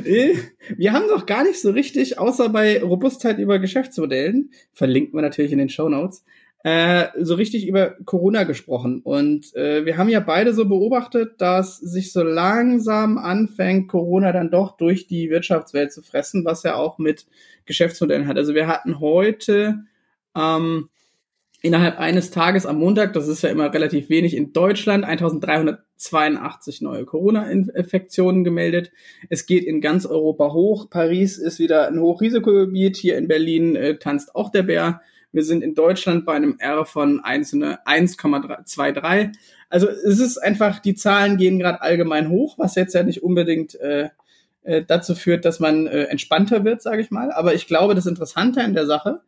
[0.04, 5.54] Wir haben doch gar nicht so richtig, außer bei Robustheit über Geschäftsmodellen, verlinkt man natürlich
[5.54, 6.26] in den Show Notes,
[6.64, 9.02] äh, so richtig über Corona gesprochen.
[9.02, 14.52] Und äh, wir haben ja beide so beobachtet, dass sich so langsam anfängt, Corona dann
[14.52, 17.26] doch durch die Wirtschaftswelt zu fressen, was ja auch mit
[17.66, 18.38] Geschäftsmodellen hat.
[18.38, 19.80] Also wir hatten heute
[20.36, 20.90] ähm,
[21.62, 27.06] innerhalb eines Tages am Montag, das ist ja immer relativ wenig in Deutschland, 1382 neue
[27.06, 28.92] Corona-Infektionen gemeldet.
[29.30, 30.90] Es geht in ganz Europa hoch.
[30.90, 32.98] Paris ist wieder ein Hochrisikogebiet.
[32.98, 36.86] Hier in Berlin äh, tanzt auch der Bär Wir sind in Deutschland bei einem R
[36.86, 39.34] von 1,23.
[39.70, 43.76] Also es ist einfach, die Zahlen gehen gerade allgemein hoch, was jetzt ja nicht unbedingt
[43.76, 44.10] äh,
[44.64, 47.32] äh, dazu führt, dass man äh, entspannter wird, sage ich mal.
[47.32, 49.22] Aber ich glaube, das Interessante an der Sache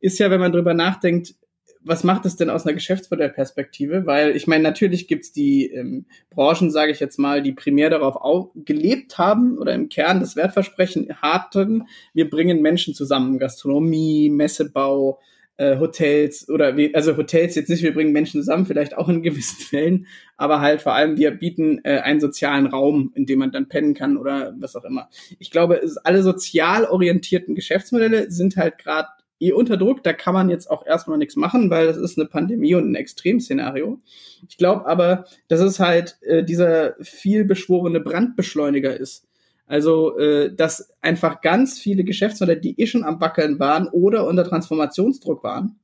[0.00, 1.34] ist ja, wenn man drüber nachdenkt,
[1.80, 4.06] was macht es denn aus einer Geschäftsmodellperspektive?
[4.06, 8.50] Weil ich meine, natürlich gibt's die ähm, Branchen, sage ich jetzt mal, die primär darauf
[8.54, 15.18] gelebt haben oder im Kern das Wertversprechen hatten, wir bringen Menschen zusammen, Gastronomie, Messebau,
[15.58, 19.22] äh, Hotels oder wie, also Hotels jetzt nicht, wir bringen Menschen zusammen, vielleicht auch in
[19.22, 23.52] gewissen Fällen, aber halt vor allem wir bieten äh, einen sozialen Raum, in dem man
[23.52, 25.10] dann pennen kann oder was auch immer.
[25.38, 29.08] Ich glaube, alle sozial orientierten Geschäftsmodelle sind halt gerade
[29.40, 30.02] eh unter Druck.
[30.02, 32.94] Da kann man jetzt auch erstmal nichts machen, weil das ist eine Pandemie und ein
[32.94, 34.00] Extremszenario.
[34.48, 39.27] Ich glaube aber, dass es halt äh, dieser viel beschworene Brandbeschleuniger ist.
[39.68, 44.44] Also, äh, dass einfach ganz viele Geschäftsmodelle, die eh schon am Wackeln waren oder unter
[44.44, 45.78] Transformationsdruck waren,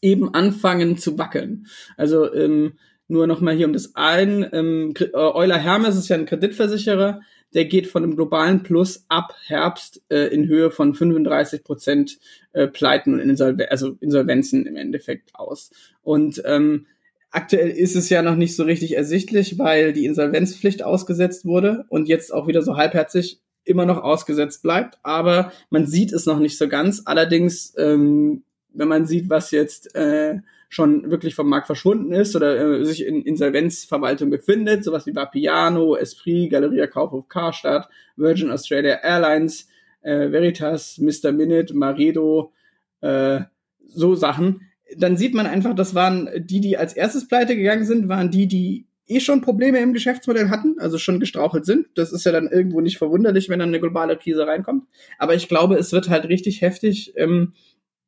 [0.00, 1.66] eben anfangen zu wackeln.
[1.96, 2.74] Also, ähm,
[3.08, 7.22] nur nochmal hier um das ein, ähm, Euler Hermes ist ja ein Kreditversicherer,
[7.54, 12.18] der geht von einem globalen Plus ab Herbst äh, in Höhe von 35 Prozent
[12.52, 15.70] äh, Pleiten und Insolven also Insolvenzen im Endeffekt aus.
[16.02, 16.86] Und ähm,
[17.30, 22.08] aktuell ist es ja noch nicht so richtig ersichtlich, weil die Insolvenzpflicht ausgesetzt wurde und
[22.08, 24.98] jetzt auch wieder so halbherzig immer noch ausgesetzt bleibt.
[25.02, 27.02] Aber man sieht es noch nicht so ganz.
[27.04, 30.38] Allerdings, ähm, wenn man sieht, was jetzt äh,
[30.68, 35.96] schon wirklich vom Markt verschwunden ist oder äh, sich in Insolvenzverwaltung befindet, sowas wie Vapiano,
[35.96, 39.68] Esprit, Galeria Kaufhof Karstadt, Virgin Australia Airlines,
[40.02, 41.32] äh, Veritas, Mr.
[41.32, 42.52] Minute, Maredo,
[43.00, 43.40] äh,
[43.86, 48.08] so Sachen, dann sieht man einfach, das waren die, die als erstes pleite gegangen sind,
[48.08, 51.86] waren die, die eh schon Probleme im Geschäftsmodell hatten, also schon gestrauchelt sind.
[51.94, 54.84] Das ist ja dann irgendwo nicht verwunderlich, wenn dann eine globale Krise reinkommt.
[55.18, 57.54] Aber ich glaube, es wird halt richtig heftig, ähm,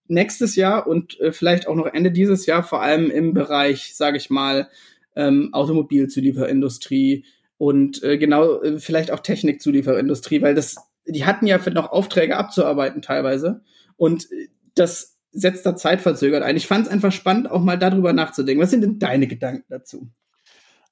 [0.06, 4.16] nächstes Jahr und äh, vielleicht auch noch Ende dieses Jahr, vor allem im Bereich, sage
[4.16, 4.68] ich mal,
[5.16, 7.24] ähm, Automobilzulieferindustrie
[7.56, 13.02] und äh, genau äh, vielleicht auch Technikzulieferindustrie, weil das, die hatten ja noch Aufträge abzuarbeiten
[13.02, 13.62] teilweise
[13.96, 16.56] und äh, das setzt da zeitverzögert ein.
[16.56, 18.62] Ich fand es einfach spannend, auch mal darüber nachzudenken.
[18.62, 20.10] Was sind denn deine Gedanken dazu?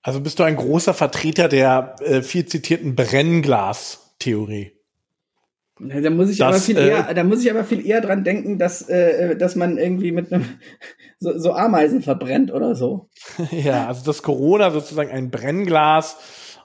[0.02, 4.72] Also bist du ein großer Vertreter der äh, viel zitierten Brennglas-Theorie?
[5.80, 8.24] Da muss ich das, aber viel äh, eher, da muss ich aber viel eher dran
[8.24, 10.44] denken, dass, äh, dass man irgendwie mit einem
[11.20, 13.08] so, so Ameisen verbrennt oder so.
[13.50, 16.16] ja, also dass Corona sozusagen ein Brennglas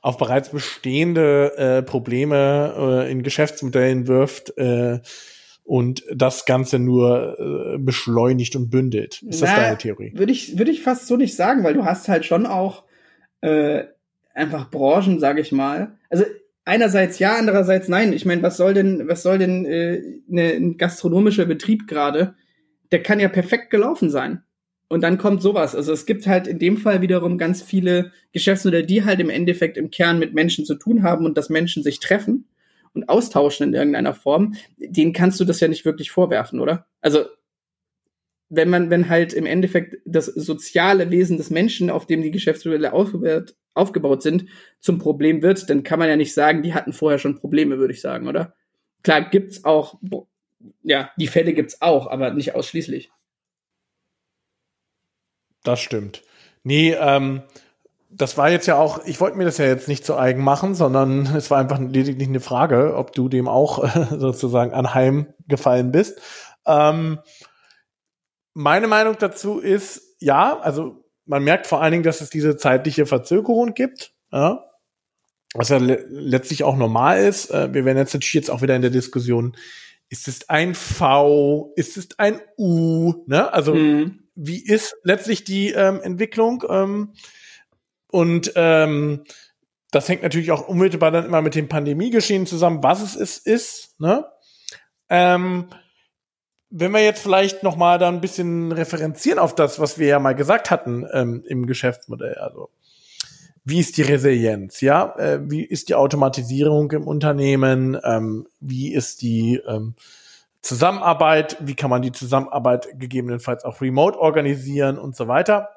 [0.01, 4.99] auf bereits bestehende äh, Probleme äh, in Geschäftsmodellen wirft äh,
[5.63, 9.23] und das Ganze nur äh, beschleunigt und bündelt.
[9.23, 10.12] Ist Na, das deine Theorie?
[10.15, 12.84] Würde ich, würde ich fast so nicht sagen, weil du hast halt schon auch
[13.41, 13.86] äh,
[14.34, 15.97] einfach Branchen, sage ich mal.
[16.10, 16.26] Also
[16.65, 18.13] einerseits ja, andererseits nein.
[18.13, 22.36] Ich meine, was soll denn, was soll denn äh, ne, ein gastronomischer Betrieb gerade?
[22.91, 24.43] Der kann ja perfekt gelaufen sein.
[24.89, 25.76] Und dann kommt sowas.
[25.76, 29.78] Also es gibt halt in dem Fall wiederum ganz viele Geschäftsmodelle, die halt im Endeffekt
[29.78, 32.45] im Kern mit Menschen zu tun haben und dass Menschen sich treffen
[32.93, 34.56] und austauschen in irgendeiner Form.
[34.77, 36.88] Den kannst du das ja nicht wirklich vorwerfen, oder?
[37.01, 37.25] Also
[38.49, 42.93] wenn man, wenn halt im Endeffekt das soziale Wesen des Menschen, auf dem die Geschäftsmodelle
[42.93, 44.45] aufgebaut, aufgebaut sind,
[44.79, 47.93] zum Problem wird, dann kann man ja nicht sagen, die hatten vorher schon Probleme, würde
[47.93, 48.53] ich sagen, oder?
[49.01, 49.99] Klar gibt's auch,
[50.84, 53.12] ja, die Fälle gibt's auch, aber nicht ausschließlich.
[55.63, 56.21] Das stimmt.
[56.63, 57.41] Nee, ähm,
[58.15, 60.76] das war jetzt ja auch, ich wollte mir das ja jetzt nicht zu eigen machen,
[60.76, 63.84] sondern es war einfach lediglich eine Frage, ob du dem auch
[64.17, 66.21] sozusagen anheimgefallen bist.
[66.65, 67.19] Ähm,
[68.54, 73.06] meine Meinung dazu ist, ja, also man merkt vor allen Dingen, dass es diese zeitliche
[73.06, 74.65] Verzögerung gibt, ja,
[75.56, 77.49] was ja le letztlich auch normal ist.
[77.52, 79.56] Äh, wir werden jetzt natürlich jetzt auch wieder in der Diskussion,
[80.10, 83.52] ist es ein V, ist es ein U, ne?
[83.52, 84.19] Also mhm.
[84.36, 86.63] wie ist letztlich die ähm, Entwicklung?
[86.69, 87.13] Ähm,
[88.13, 89.23] und ähm,
[89.89, 93.99] das hängt natürlich auch unmittelbar dann immer mit dem Pandemiegeschehen zusammen, was es ist, ist,
[93.99, 94.26] ne?
[95.10, 95.65] Ähm,
[96.69, 100.19] wenn wir jetzt vielleicht noch mal da ein bisschen referenzieren auf das, was wir ja
[100.19, 102.69] mal gesagt hatten ähm, im Geschäftsmodell, also
[103.65, 109.23] wie ist die Resilienz, ja, äh, wie ist die Automatisierung im Unternehmen, ähm, wie ist
[109.23, 109.95] die ähm,
[110.62, 115.69] Zusammenarbeit, wie kann man die Zusammenarbeit gegebenenfalls auch remote organisieren und so weiter.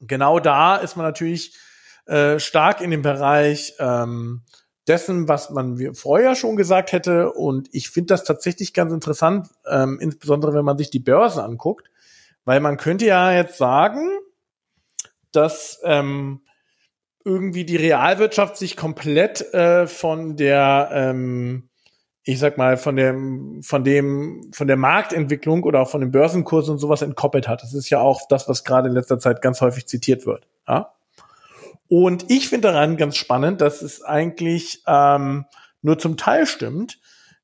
[0.00, 1.56] Genau da ist man natürlich
[2.06, 4.42] äh, stark in dem Bereich ähm,
[4.86, 7.32] dessen, was man vorher schon gesagt hätte.
[7.32, 11.90] Und ich finde das tatsächlich ganz interessant, ähm, insbesondere wenn man sich die Börsen anguckt,
[12.44, 14.08] weil man könnte ja jetzt sagen,
[15.32, 16.40] dass ähm,
[17.24, 21.67] irgendwie die Realwirtschaft sich komplett äh, von der ähm,
[22.28, 26.72] ich sag mal, von dem, von dem, von der Marktentwicklung oder auch von den Börsenkursen
[26.72, 27.62] und sowas entkoppelt hat.
[27.62, 30.46] Das ist ja auch das, was gerade in letzter Zeit ganz häufig zitiert wird.
[30.68, 30.92] Ja?
[31.88, 35.46] Und ich finde daran ganz spannend, dass es eigentlich ähm,
[35.80, 36.98] nur zum Teil stimmt.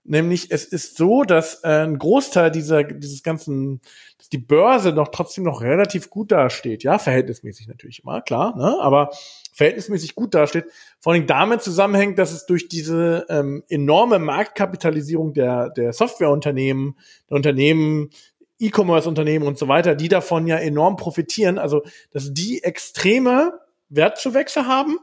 [0.07, 3.81] Nämlich es ist so, dass äh, ein Großteil dieser, dieses ganzen,
[4.19, 6.83] dass die Börse noch trotzdem noch relativ gut dasteht.
[6.83, 8.77] Ja, verhältnismäßig natürlich immer, klar, ne?
[8.81, 9.11] aber
[9.55, 10.67] verhältnismäßig gut dasteht.
[11.01, 16.99] Vor allem damit zusammenhängt, dass es durch diese ähm, enorme Marktkapitalisierung der, der Softwareunternehmen,
[17.31, 18.11] der Unternehmen,
[18.59, 24.99] E-Commerce-Unternehmen und so weiter, die davon ja enorm profitieren, also dass die extreme Wertzuwächse haben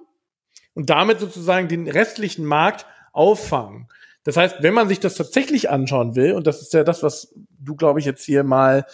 [0.76, 3.88] und damit sozusagen den restlichen Markt auffangen.
[4.24, 7.34] Das heißt, wenn man sich das tatsächlich anschauen will, und das ist ja das, was
[7.60, 8.86] du, glaube ich, jetzt hier mal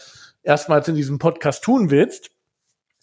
[0.44, 2.32] erstmals in diesem Podcast tun willst,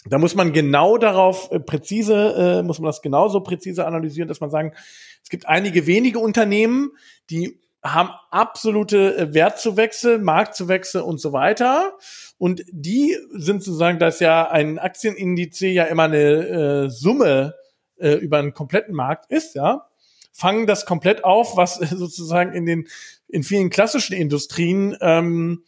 [0.06, 4.40] da muss man genau darauf äh, präzise, äh, muss man das genauso präzise analysieren, dass
[4.40, 4.72] man sagen,
[5.22, 6.92] es gibt einige wenige Unternehmen,
[7.30, 11.94] die haben absolute äh, Wertzuwächse, Marktzuwächse und so weiter.
[12.38, 17.54] Und die sind sozusagen, dass ja ein Aktienindiz ja immer eine äh, Summe
[17.96, 19.87] äh, über einen kompletten Markt ist, ja
[20.35, 22.88] fangen das komplett auf, was sozusagen in den
[23.29, 25.64] in vielen klassischen Industrien ähm,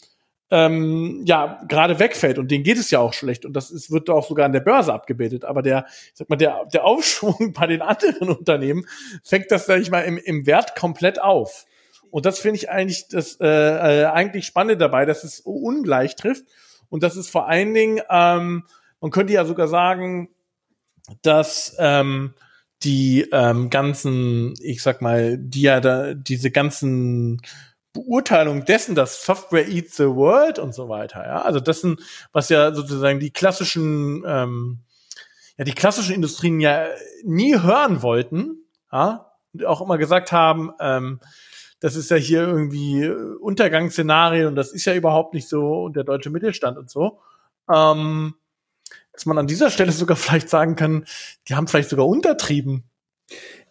[0.50, 4.11] ähm, ja gerade wegfällt und denen geht es ja auch schlecht und das ist, wird
[4.11, 5.44] auch sogar an der Börse abgebildet.
[5.44, 8.87] Aber der, sag mal, der, der Aufschwung bei den anderen Unternehmen
[9.24, 11.64] fängt das, sag ich mal, im, im Wert komplett auf.
[12.11, 13.46] Und das finde ich eigentlich das äh,
[14.02, 16.44] äh, eigentlich Spannende dabei, dass es ungleich trifft
[16.88, 18.64] und das ist vor allen Dingen, ähm,
[19.00, 20.29] man könnte ja sogar sagen,
[21.22, 22.35] dass ähm,
[22.82, 27.40] die ähm, ganzen, ich sag mal, die ja da, diese ganzen
[27.92, 31.42] Beurteilung dessen, dass Software eats the world und so weiter, ja.
[31.42, 32.00] Also das sind,
[32.32, 34.80] was ja sozusagen die klassischen, ähm,
[35.56, 36.86] ja, die klassischen Industrien ja
[37.24, 41.20] nie hören wollten, ja, und auch immer gesagt haben, ähm,
[41.80, 46.04] das ist ja hier irgendwie Untergangsszenario und das ist ja überhaupt nicht so und der
[46.04, 47.20] deutsche Mittelstand und so.
[47.72, 48.34] Ähm,
[49.12, 51.05] dass man an dieser Stelle sogar vielleicht sagen kann,
[51.49, 52.85] die haben vielleicht sogar untertrieben.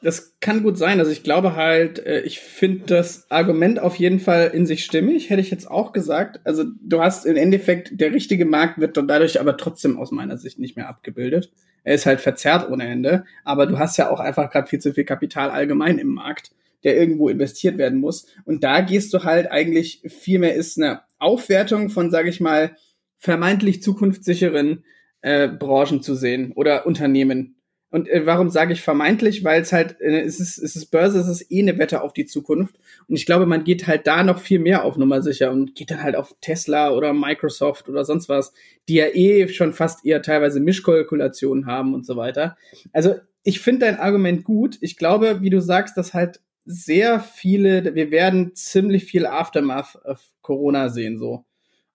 [0.02, 1.00] Das kann gut sein.
[1.00, 5.30] Also ich glaube halt, äh, ich finde das Argument auf jeden Fall in sich stimmig,
[5.30, 6.42] hätte ich jetzt auch gesagt.
[6.44, 10.60] Also du hast im Endeffekt, der richtige Markt wird dadurch aber trotzdem aus meiner Sicht
[10.60, 11.52] nicht mehr abgebildet.
[11.84, 14.94] Er ist halt verzerrt ohne Ende, aber du hast ja auch einfach gerade viel zu
[14.94, 16.52] viel Kapital allgemein im Markt,
[16.84, 18.28] der irgendwo investiert werden muss.
[18.44, 22.76] Und da gehst du halt eigentlich viel mehr ist eine Aufwertung von, sage ich mal,
[23.18, 24.84] vermeintlich zukunftssicheren
[25.26, 27.56] äh, Branchen zu sehen oder Unternehmen.
[27.90, 29.44] Und äh, warum sage ich vermeintlich?
[29.44, 32.14] Weil es halt, äh, es, ist, es ist Börse, es ist eh eine Wette auf
[32.14, 32.76] die Zukunft.
[33.08, 35.90] Und ich glaube, man geht halt da noch viel mehr auf Nummer sicher und geht
[35.90, 38.54] dann halt auf Tesla oder Microsoft oder sonst was,
[38.88, 42.56] die ja eh schon fast eher teilweise Mischkalkulationen haben und so weiter.
[42.94, 44.78] Also ich finde dein Argument gut.
[44.82, 50.22] Ich glaube, wie du sagst, dass halt sehr viele, wir werden ziemlich viel Aftermath of
[50.42, 51.46] Corona sehen so.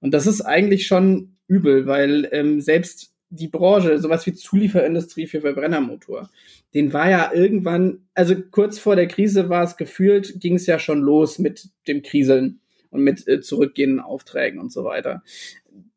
[0.00, 5.40] Und das ist eigentlich schon übel, weil ähm, selbst die Branche, sowas wie Zulieferindustrie für
[5.40, 6.28] Verbrennermotor,
[6.74, 10.78] den war ja irgendwann, also kurz vor der Krise war es gefühlt, ging es ja
[10.78, 15.22] schon los mit dem Kriseln und mit äh, zurückgehenden Aufträgen und so weiter.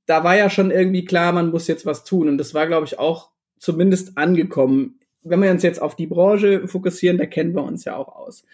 [0.05, 2.85] Da war ja schon irgendwie klar, man muss jetzt was tun und das war, glaube
[2.85, 4.99] ich, auch zumindest angekommen.
[5.23, 8.45] Wenn wir uns jetzt auf die Branche fokussieren, da kennen wir uns ja auch aus.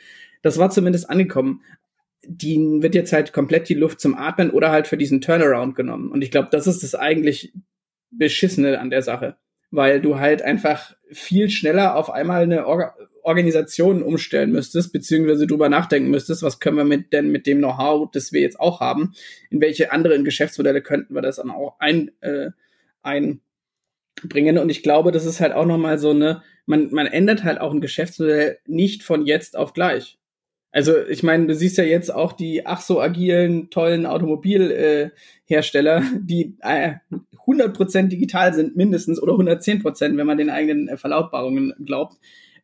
[0.41, 1.61] Das war zumindest angekommen
[2.25, 6.11] die wird jetzt halt komplett die Luft zum Atmen oder halt für diesen Turnaround genommen.
[6.11, 7.53] Und ich glaube, das ist das eigentlich
[8.11, 9.37] Beschissene an der Sache,
[9.71, 15.69] weil du halt einfach viel schneller auf einmal eine Orga Organisation umstellen müsstest, beziehungsweise drüber
[15.69, 19.13] nachdenken müsstest, was können wir mit denn mit dem Know-how, das wir jetzt auch haben,
[19.49, 22.51] in welche anderen Geschäftsmodelle könnten wir das dann auch ein, äh,
[23.03, 24.57] einbringen.
[24.57, 27.73] Und ich glaube, das ist halt auch nochmal so eine, man, man ändert halt auch
[27.73, 30.17] ein Geschäftsmodell nicht von jetzt auf gleich.
[30.71, 36.03] Also ich meine, du siehst ja jetzt auch die ach so agilen, tollen Automobilhersteller, äh,
[36.19, 36.93] die äh,
[37.49, 42.17] 100% digital sind, mindestens, oder 110%, wenn man den eigenen äh, Verlautbarungen glaubt,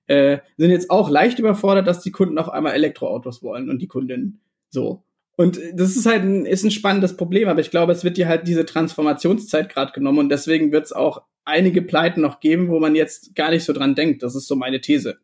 [0.07, 3.87] äh, sind jetzt auch leicht überfordert, dass die Kunden auf einmal Elektroautos wollen und die
[3.87, 5.03] Kundinnen so.
[5.37, 8.27] Und das ist halt ein, ist ein spannendes Problem, aber ich glaube, es wird dir
[8.27, 12.79] halt diese Transformationszeit gerade genommen und deswegen wird es auch einige Pleiten noch geben, wo
[12.79, 14.23] man jetzt gar nicht so dran denkt.
[14.23, 15.17] Das ist so meine These.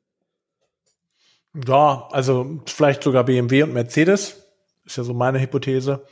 [1.65, 4.37] Ja, also vielleicht sogar BMW und Mercedes.
[4.85, 6.05] Ist ja so meine Hypothese.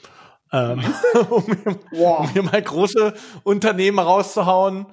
[0.52, 0.84] Ähm,
[1.30, 2.20] um, mir, wow.
[2.20, 4.88] um, mir, mal große Unternehmen rauszuhauen.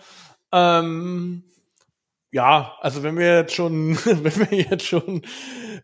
[0.52, 1.44] Ähm,
[2.32, 5.22] ja, also wenn wir jetzt schon, wenn wir jetzt schon,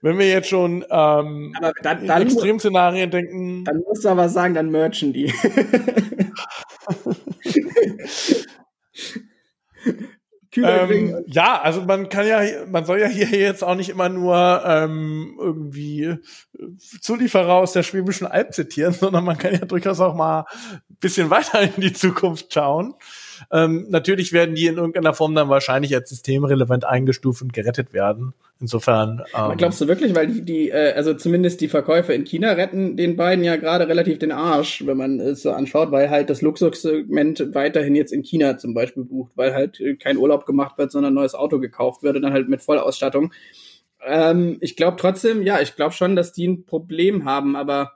[0.03, 3.65] wenn wir jetzt schon ähm, aber dann, dann Extremszenarien denken.
[3.65, 5.33] Dann musst du aber sagen, dann merchen die.
[10.57, 14.63] ähm, ja, also man kann ja, man soll ja hier jetzt auch nicht immer nur
[14.65, 16.17] ähm, irgendwie
[17.01, 21.31] Zulieferer aus der Schwäbischen Alb zitieren, sondern man kann ja durchaus auch mal ein bisschen
[21.31, 22.95] weiter in die Zukunft schauen.
[23.51, 28.35] Ähm, natürlich werden die in irgendeiner Form dann wahrscheinlich als systemrelevant eingestuft und gerettet werden.
[28.61, 29.23] Insofern.
[29.37, 32.97] Ähm, glaubst du wirklich, weil die, die äh, also zumindest die Verkäufe in China retten
[32.97, 36.43] den beiden ja gerade relativ den Arsch, wenn man es so anschaut, weil halt das
[36.43, 41.13] Luxussegment weiterhin jetzt in China zum Beispiel bucht, weil halt kein Urlaub gemacht wird, sondern
[41.13, 43.33] ein neues Auto gekauft wird und dann halt mit Vollausstattung.
[44.05, 47.93] Ähm, ich glaube trotzdem, ja, ich glaube schon, dass die ein Problem haben, aber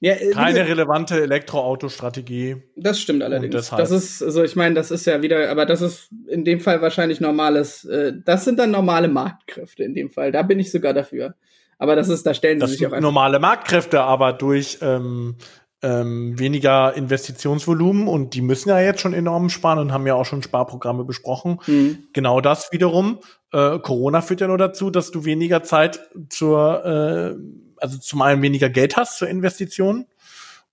[0.00, 2.56] ja, äh, Keine gesagt, relevante Elektroautostrategie.
[2.76, 3.70] Das stimmt allerdings.
[3.70, 6.82] Das ist, also ich meine, das ist ja wieder, aber das ist in dem Fall
[6.82, 10.32] wahrscheinlich normales, äh, das sind dann normale Marktkräfte in dem Fall.
[10.32, 11.34] Da bin ich sogar dafür.
[11.78, 13.02] Aber das ist, da stellen das sie sich auch einfach.
[13.02, 15.36] Normale Marktkräfte, aber durch ähm,
[15.82, 20.24] ähm, weniger Investitionsvolumen und die müssen ja jetzt schon enorm sparen und haben ja auch
[20.24, 21.60] schon Sparprogramme besprochen.
[21.66, 22.08] Mhm.
[22.12, 23.20] Genau das wiederum.
[23.52, 28.42] Äh, Corona führt ja nur dazu, dass du weniger Zeit zur äh, also zum einen
[28.42, 30.06] weniger Geld hast zur Investition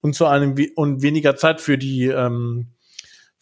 [0.01, 2.68] und zu einem und weniger Zeit für die ähm,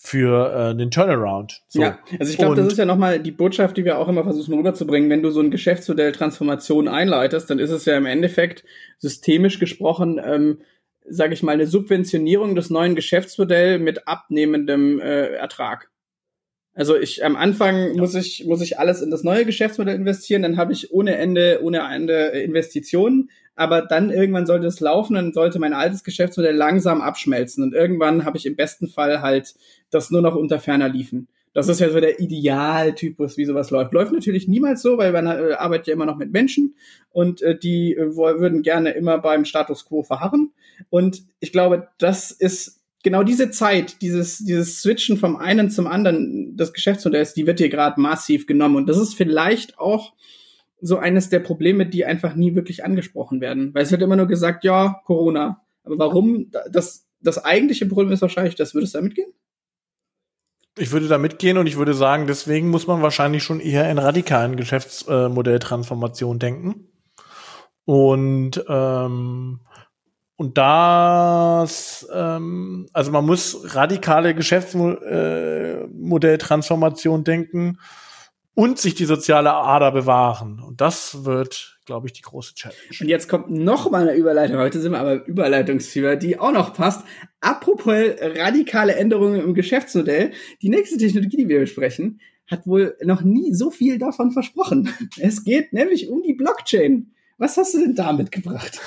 [0.03, 1.61] für äh, den Turnaround.
[1.67, 1.81] So.
[1.81, 4.55] Ja, also ich glaube, das ist ja nochmal die Botschaft, die wir auch immer versuchen
[4.55, 5.11] rüberzubringen.
[5.11, 8.63] Wenn du so ein Geschäftsmodell Transformation einleitest, dann ist es ja im Endeffekt
[8.97, 10.61] systemisch gesprochen, ähm,
[11.07, 15.91] sage ich mal, eine Subventionierung des neuen Geschäftsmodells mit abnehmendem äh, Ertrag.
[16.73, 18.01] Also ich am Anfang ja.
[18.01, 21.59] muss ich muss ich alles in das neue Geschäftsmodell investieren, dann habe ich ohne Ende
[21.61, 27.01] ohne Ende Investitionen, aber dann irgendwann sollte es laufen, dann sollte mein altes Geschäftsmodell langsam
[27.01, 29.55] abschmelzen und irgendwann habe ich im besten Fall halt
[29.89, 31.27] das nur noch unter ferner liefen.
[31.53, 33.91] Das ist ja so der Idealtypus, wie sowas läuft.
[33.91, 36.75] Läuft natürlich niemals so, weil man äh, arbeitet ja immer noch mit Menschen
[37.09, 40.51] und äh, die äh, würden gerne immer beim Status quo verharren.
[40.89, 46.55] Und ich glaube, das ist genau diese Zeit, dieses, dieses Switchen vom einen zum anderen
[46.55, 48.77] des Geschäftsmodells, die wird hier gerade massiv genommen.
[48.77, 50.13] Und das ist vielleicht auch
[50.81, 53.73] so eines der Probleme, die einfach nie wirklich angesprochen werden.
[53.73, 55.61] Weil es wird immer nur gesagt, ja, Corona.
[55.83, 56.51] Aber warum?
[56.71, 59.31] Das, das eigentliche Problem ist wahrscheinlich, das würde es damit gehen?
[60.77, 63.97] Ich würde da mitgehen und ich würde sagen, deswegen muss man wahrscheinlich schon eher in
[63.97, 66.87] radikalen Geschäftsmodelltransformation denken.
[67.85, 69.59] Und ähm,
[70.37, 77.77] und das, ähm, also man muss radikale Geschäftsmodelltransformation denken
[78.53, 80.59] und sich die soziale Ader bewahren.
[80.59, 82.79] Und das wird, glaube ich, die große Challenge.
[82.99, 84.57] Und jetzt kommt noch mal eine Überleitung.
[84.57, 87.05] Heute sind wir aber Überleitungsfieber, die auch noch passt.
[87.39, 90.31] Apropos radikale Änderungen im Geschäftsmodell.
[90.61, 94.93] Die nächste Technologie, die wir besprechen, hat wohl noch nie so viel davon versprochen.
[95.17, 97.11] Es geht nämlich um die Blockchain.
[97.37, 98.79] Was hast du denn da mitgebracht?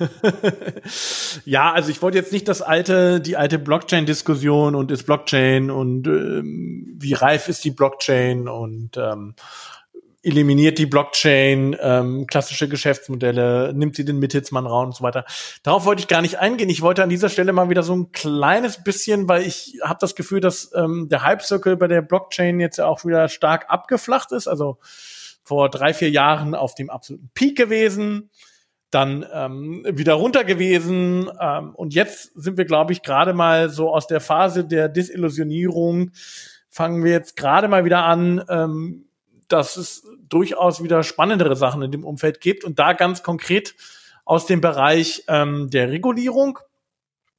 [1.44, 6.06] ja, also ich wollte jetzt nicht das alte, die alte Blockchain-Diskussion und ist Blockchain und
[6.06, 9.34] ähm, wie reif ist die Blockchain und ähm,
[10.22, 15.24] eliminiert die Blockchain ähm, klassische Geschäftsmodelle, nimmt sie den Mittelsmann raus und so weiter.
[15.62, 16.68] Darauf wollte ich gar nicht eingehen.
[16.68, 20.14] Ich wollte an dieser Stelle mal wieder so ein kleines bisschen, weil ich habe das
[20.14, 24.46] Gefühl, dass ähm, der Hype-Circle bei der Blockchain jetzt auch wieder stark abgeflacht ist.
[24.46, 24.78] Also
[25.42, 28.30] vor drei, vier Jahren auf dem absoluten Peak gewesen
[28.90, 31.30] dann ähm, wieder runter gewesen.
[31.40, 36.10] Ähm, und jetzt sind wir, glaube ich, gerade mal so aus der Phase der Disillusionierung,
[36.68, 39.06] fangen wir jetzt gerade mal wieder an, ähm,
[39.48, 42.64] dass es durchaus wieder spannendere Sachen in dem Umfeld gibt.
[42.64, 43.74] Und da ganz konkret
[44.24, 46.58] aus dem Bereich ähm, der Regulierung.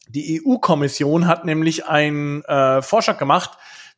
[0.10, 3.52] Die EU-Kommission hat nämlich einen äh, Vorschlag gemacht,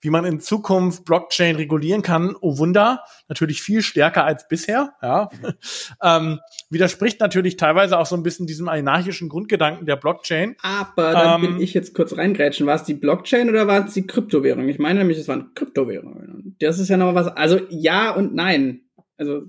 [0.03, 2.35] wie man in Zukunft Blockchain regulieren kann.
[2.41, 4.93] Oh Wunder, natürlich viel stärker als bisher.
[5.01, 5.29] Ja.
[6.03, 10.57] ähm, widerspricht natürlich teilweise auch so ein bisschen diesem anarchischen Grundgedanken der Blockchain.
[10.61, 12.67] Aber dann ähm, will ich jetzt kurz reingrätschen.
[12.67, 14.67] War es die Blockchain oder war es die Kryptowährung?
[14.67, 16.57] Ich meine nämlich, es waren Kryptowährungen.
[16.59, 17.27] Das ist ja noch was.
[17.27, 18.81] Also ja und nein.
[19.17, 19.43] Also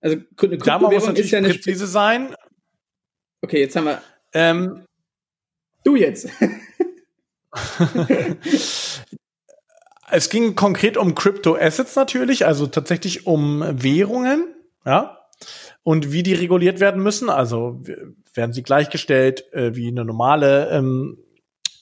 [0.00, 0.26] also eine
[0.58, 2.34] Kryptowährung ist ja eine präzise sein.
[3.40, 4.02] Okay, jetzt haben wir.
[4.34, 4.84] Ähm,
[5.84, 6.28] du jetzt.
[10.10, 14.54] es ging konkret um Crypto Assets natürlich, also tatsächlich um Währungen,
[14.84, 15.18] ja,
[15.82, 17.30] und wie die reguliert werden müssen.
[17.30, 17.82] Also
[18.34, 21.18] werden sie gleichgestellt äh, wie eine normale ähm,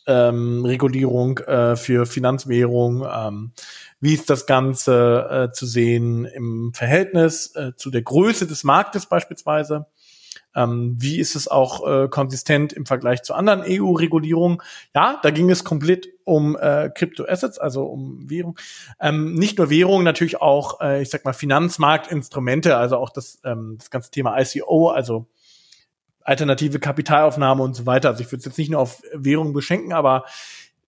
[0.06, 3.06] ähm, Regulierung äh, für Finanzwährung.
[3.10, 3.52] Ähm,
[4.00, 9.06] wie ist das Ganze äh, zu sehen im Verhältnis äh, zu der Größe des Marktes
[9.06, 9.86] beispielsweise?
[10.54, 14.58] Ähm, wie ist es auch äh, konsistent im Vergleich zu anderen EU-Regulierungen?
[14.94, 18.58] Ja, da ging es komplett um äh, Crypto-Assets, also um Währung.
[19.00, 23.76] Ähm, nicht nur Währung, natürlich auch, äh, ich sag mal, Finanzmarktinstrumente, also auch das, ähm,
[23.78, 25.26] das ganze Thema ICO, also
[26.20, 28.08] alternative Kapitalaufnahme und so weiter.
[28.08, 30.24] Also ich würde es jetzt nicht nur auf Währung beschenken, aber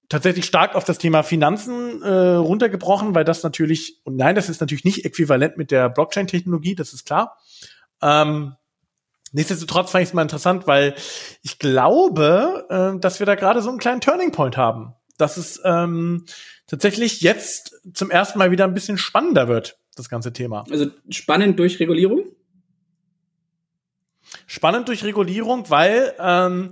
[0.08, 4.60] tatsächlich stark auf das Thema Finanzen äh, runtergebrochen, weil das natürlich, und nein, das ist
[4.60, 7.36] natürlich nicht äquivalent mit der Blockchain-Technologie, das ist klar.
[8.00, 8.54] Ähm,
[9.32, 10.94] nichtsdestotrotz fand ich es mal interessant, weil
[11.42, 14.94] ich glaube, äh, dass wir da gerade so einen kleinen Turning Point haben.
[15.18, 16.26] Dass es ähm,
[16.66, 20.64] tatsächlich jetzt zum ersten Mal wieder ein bisschen spannender wird, das ganze Thema.
[20.70, 22.24] Also spannend durch Regulierung?
[24.46, 26.70] Spannend durch Regulierung, weil ähm,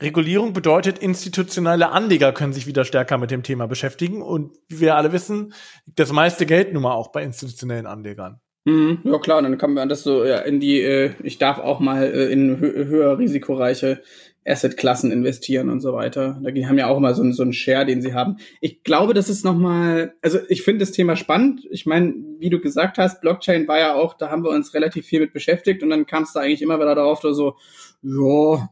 [0.00, 4.22] Regulierung bedeutet, institutionelle Anleger können sich wieder stärker mit dem Thema beschäftigen.
[4.22, 5.54] Und wie wir alle wissen,
[5.86, 8.40] das meiste Geld nun mal auch bei institutionellen Anlegern.
[8.64, 11.80] Mhm, ja klar, dann kann man das so ja, in die, äh, ich darf auch
[11.80, 14.00] mal äh, in hö höher risikoreiche
[14.46, 16.40] Assetklassen investieren und so weiter.
[16.42, 18.36] Da haben ja auch immer so, ein, so einen Share, den sie haben.
[18.60, 21.66] Ich glaube, das ist nochmal, also ich finde das Thema spannend.
[21.70, 25.06] Ich meine, wie du gesagt hast, Blockchain war ja auch, da haben wir uns relativ
[25.06, 27.56] viel mit beschäftigt und dann kam es da eigentlich immer wieder darauf, so,
[28.02, 28.68] ja,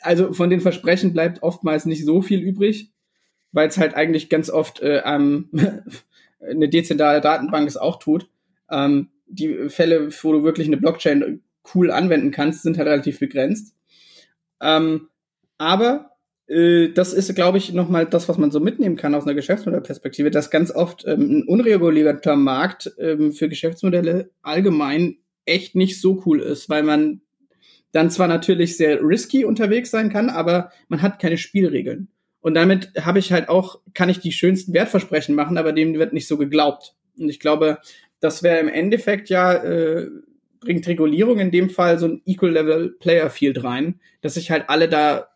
[0.00, 2.90] also von den Versprechen bleibt oftmals nicht so viel übrig,
[3.50, 5.50] weil es halt eigentlich ganz oft äh, ähm,
[6.40, 8.28] eine dezentrale Datenbank es auch tut.
[8.72, 11.42] Ähm, die Fälle, wo du wirklich eine Blockchain
[11.74, 13.76] cool anwenden kannst, sind halt relativ begrenzt.
[14.60, 15.08] Ähm,
[15.58, 16.10] aber
[16.48, 20.30] äh, das ist, glaube ich, nochmal das, was man so mitnehmen kann aus einer Geschäftsmodellperspektive,
[20.30, 26.40] dass ganz oft ähm, ein unregulierter Markt ähm, für Geschäftsmodelle allgemein echt nicht so cool
[26.40, 27.20] ist, weil man
[27.92, 32.08] dann zwar natürlich sehr risky unterwegs sein kann, aber man hat keine Spielregeln.
[32.40, 36.12] Und damit habe ich halt auch, kann ich die schönsten Wertversprechen machen, aber dem wird
[36.12, 36.94] nicht so geglaubt.
[37.16, 37.78] Und ich glaube,
[38.22, 40.08] das wäre im Endeffekt ja, äh,
[40.60, 44.64] bringt Regulierung in dem Fall so ein Equal Level Player Field rein, dass sich halt
[44.68, 45.28] alle da,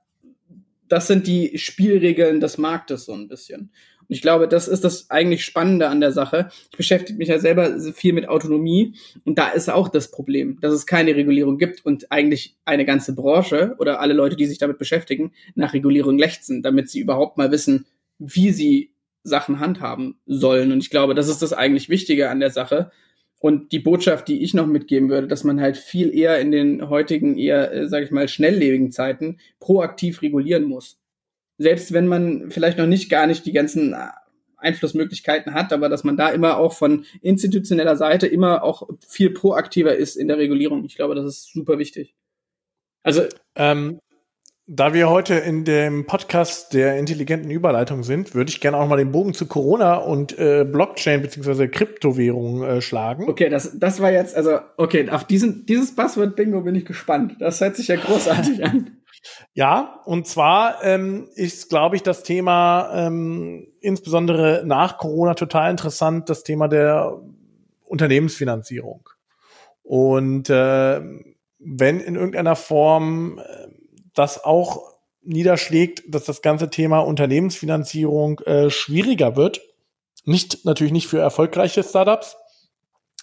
[0.89, 3.73] das sind die Spielregeln des Marktes so ein bisschen.
[4.09, 6.49] Und ich glaube, das ist das eigentlich Spannende an der Sache.
[6.71, 10.73] Ich beschäftige mich ja selber viel mit Autonomie und da ist auch das Problem, dass
[10.73, 14.79] es keine Regulierung gibt und eigentlich eine ganze Branche oder alle Leute, die sich damit
[14.79, 17.87] beschäftigen, nach Regulierung lechzen, damit sie überhaupt mal wissen,
[18.21, 18.93] wie sie
[19.27, 20.73] Sachen handhaben sollen.
[20.73, 22.91] Und ich glaube, das ist das eigentlich Wichtige an der Sache.
[23.39, 26.89] Und die Botschaft, die ich noch mitgeben würde, dass man halt viel eher in den
[26.89, 30.99] heutigen, eher, äh, sage ich mal, schnelllebigen Zeiten proaktiv regulieren muss
[31.59, 34.09] selbst wenn man vielleicht noch nicht gar nicht die ganzen äh,
[34.57, 39.95] Einflussmöglichkeiten hat, aber dass man da immer auch von institutioneller Seite immer auch viel proaktiver
[39.95, 40.85] ist in der Regulierung.
[40.85, 42.15] Ich glaube, das ist super wichtig.
[43.03, 43.23] Also
[43.55, 44.01] ähm,
[44.69, 48.97] da wir heute in dem Podcast der intelligenten Überleitung sind, würde ich gerne auch mal
[48.97, 51.69] den Bogen zu Corona und äh, Blockchain bzw.
[51.69, 53.29] Kryptowährungen äh, schlagen.
[53.29, 57.37] Okay, das, das war jetzt, also, okay, auf diesen, dieses Buzzword-Bingo bin ich gespannt.
[57.39, 58.91] Das hört sich ja großartig an.
[59.55, 66.29] Ja, und zwar ähm, ist, glaube ich, das Thema ähm, insbesondere nach Corona total interessant,
[66.31, 67.21] das Thema der
[67.83, 69.09] Unternehmensfinanzierung.
[69.83, 71.01] Und äh,
[71.59, 73.67] wenn in irgendeiner Form äh,
[74.17, 79.61] das auch niederschlägt, dass das ganze Thema Unternehmensfinanzierung äh, schwieriger wird,
[80.25, 82.37] nicht natürlich nicht für erfolgreiche Startups,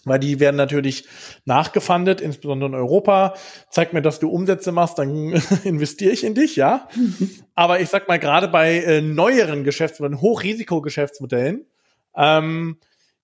[0.05, 1.05] weil die werden natürlich
[1.45, 3.35] nachgefundet, insbesondere in Europa.
[3.69, 5.31] Zeig mir, dass du Umsätze machst, dann
[5.63, 6.89] investiere ich in dich, ja.
[7.55, 11.65] Aber ich sag mal, gerade bei äh, neueren Geschäftsmodellen, Hochrisikogeschäftsmodellen,
[12.15, 12.77] ähm,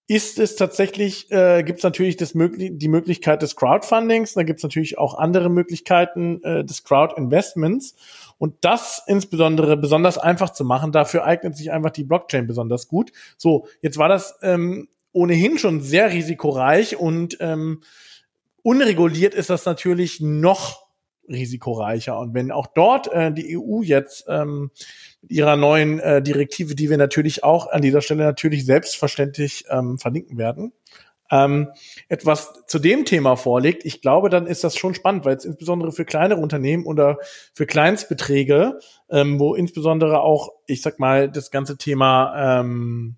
[0.10, 4.58] ist es tatsächlich, äh, gibt es natürlich das möglich die Möglichkeit des Crowdfundings, da gibt
[4.58, 7.96] es natürlich auch andere Möglichkeiten äh, des Crowd-Investments.
[8.40, 13.12] Und das insbesondere besonders einfach zu machen, dafür eignet sich einfach die Blockchain besonders gut.
[13.38, 17.82] So, jetzt war das ähm, ohnehin schon sehr risikoreich und ähm,
[18.64, 20.88] unreguliert ist das natürlich noch
[21.28, 22.18] risikoreicher.
[22.18, 24.72] Und wenn auch dort äh, die EU jetzt ähm,
[25.22, 29.98] mit ihrer neuen äh, Direktive, die wir natürlich auch an dieser Stelle natürlich selbstverständlich ähm,
[29.98, 30.74] verlinken werden,
[31.32, 31.72] ähm,
[32.08, 35.92] etwas zu dem Thema vorlegt, ich glaube, dann ist das schon spannend, weil es insbesondere
[35.92, 37.20] für kleinere Unternehmen oder
[37.54, 43.18] für Kleinstbeträge, ähm, wo insbesondere auch, ich sag mal, das ganze Thema ähm,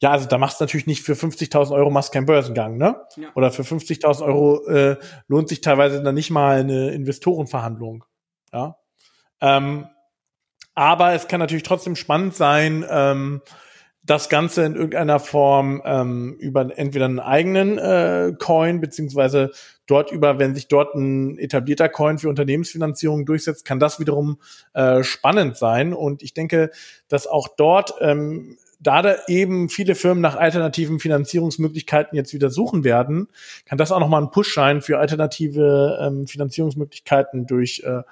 [0.00, 3.00] ja, also da machst du natürlich nicht für 50.000 Euro machst keinen Börsengang, ne?
[3.16, 3.28] Ja.
[3.36, 4.98] Oder für 50.000 Euro äh,
[5.28, 8.04] lohnt sich teilweise dann nicht mal eine Investorenverhandlung,
[8.52, 8.76] ja.
[9.40, 9.86] Ähm,
[10.74, 13.42] aber es kann natürlich trotzdem spannend sein, ähm,
[14.06, 19.50] das Ganze in irgendeiner Form ähm, über entweder einen eigenen äh, Coin, beziehungsweise
[19.86, 24.38] dort über, wenn sich dort ein etablierter Coin für Unternehmensfinanzierung durchsetzt, kann das wiederum
[24.74, 25.94] äh, spannend sein.
[25.94, 26.70] Und ich denke,
[27.08, 32.84] dass auch dort ähm, da da eben viele Firmen nach alternativen Finanzierungsmöglichkeiten jetzt wieder suchen
[32.84, 33.28] werden,
[33.64, 38.02] kann das auch nochmal ein Push sein für alternative ähm, Finanzierungsmöglichkeiten durch äh,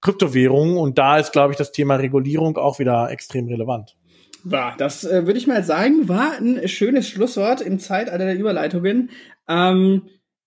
[0.00, 0.76] Kryptowährungen.
[0.76, 3.96] Und da ist, glaube ich, das Thema Regulierung auch wieder extrem relevant.
[4.42, 9.10] War, das äh, würde ich mal sagen, war ein schönes Schlusswort im Zeitalter der Überleitungen.
[9.48, 10.02] Ähm,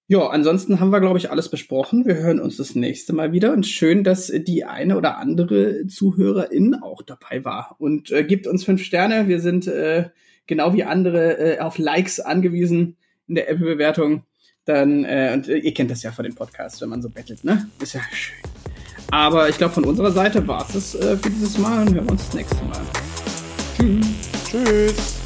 [0.08, 2.06] Ja, ansonsten haben wir, glaube ich, alles besprochen.
[2.06, 3.54] Wir hören uns das nächste Mal wieder.
[3.54, 7.76] Und schön, dass die eine oder andere Zuhörerin auch dabei war.
[7.80, 9.28] Und äh, gibt uns fünf Sterne.
[9.28, 10.10] Wir sind äh,
[10.45, 12.97] genau wie andere äh, auf Likes angewiesen
[13.28, 14.24] in der Apple-Bewertung.
[14.66, 17.43] Dann, äh, und äh, ihr kennt das ja von dem Podcast, wenn man so bettelt,
[17.43, 17.70] ne?
[17.82, 18.62] Ist ja schön.
[19.14, 22.11] Aber ich glaube, von unserer Seite war es äh, für dieses Mal und hören wir
[22.14, 22.82] uns das nächste Mal.
[23.78, 24.07] Tschüss.
[24.49, 25.22] Tschüss.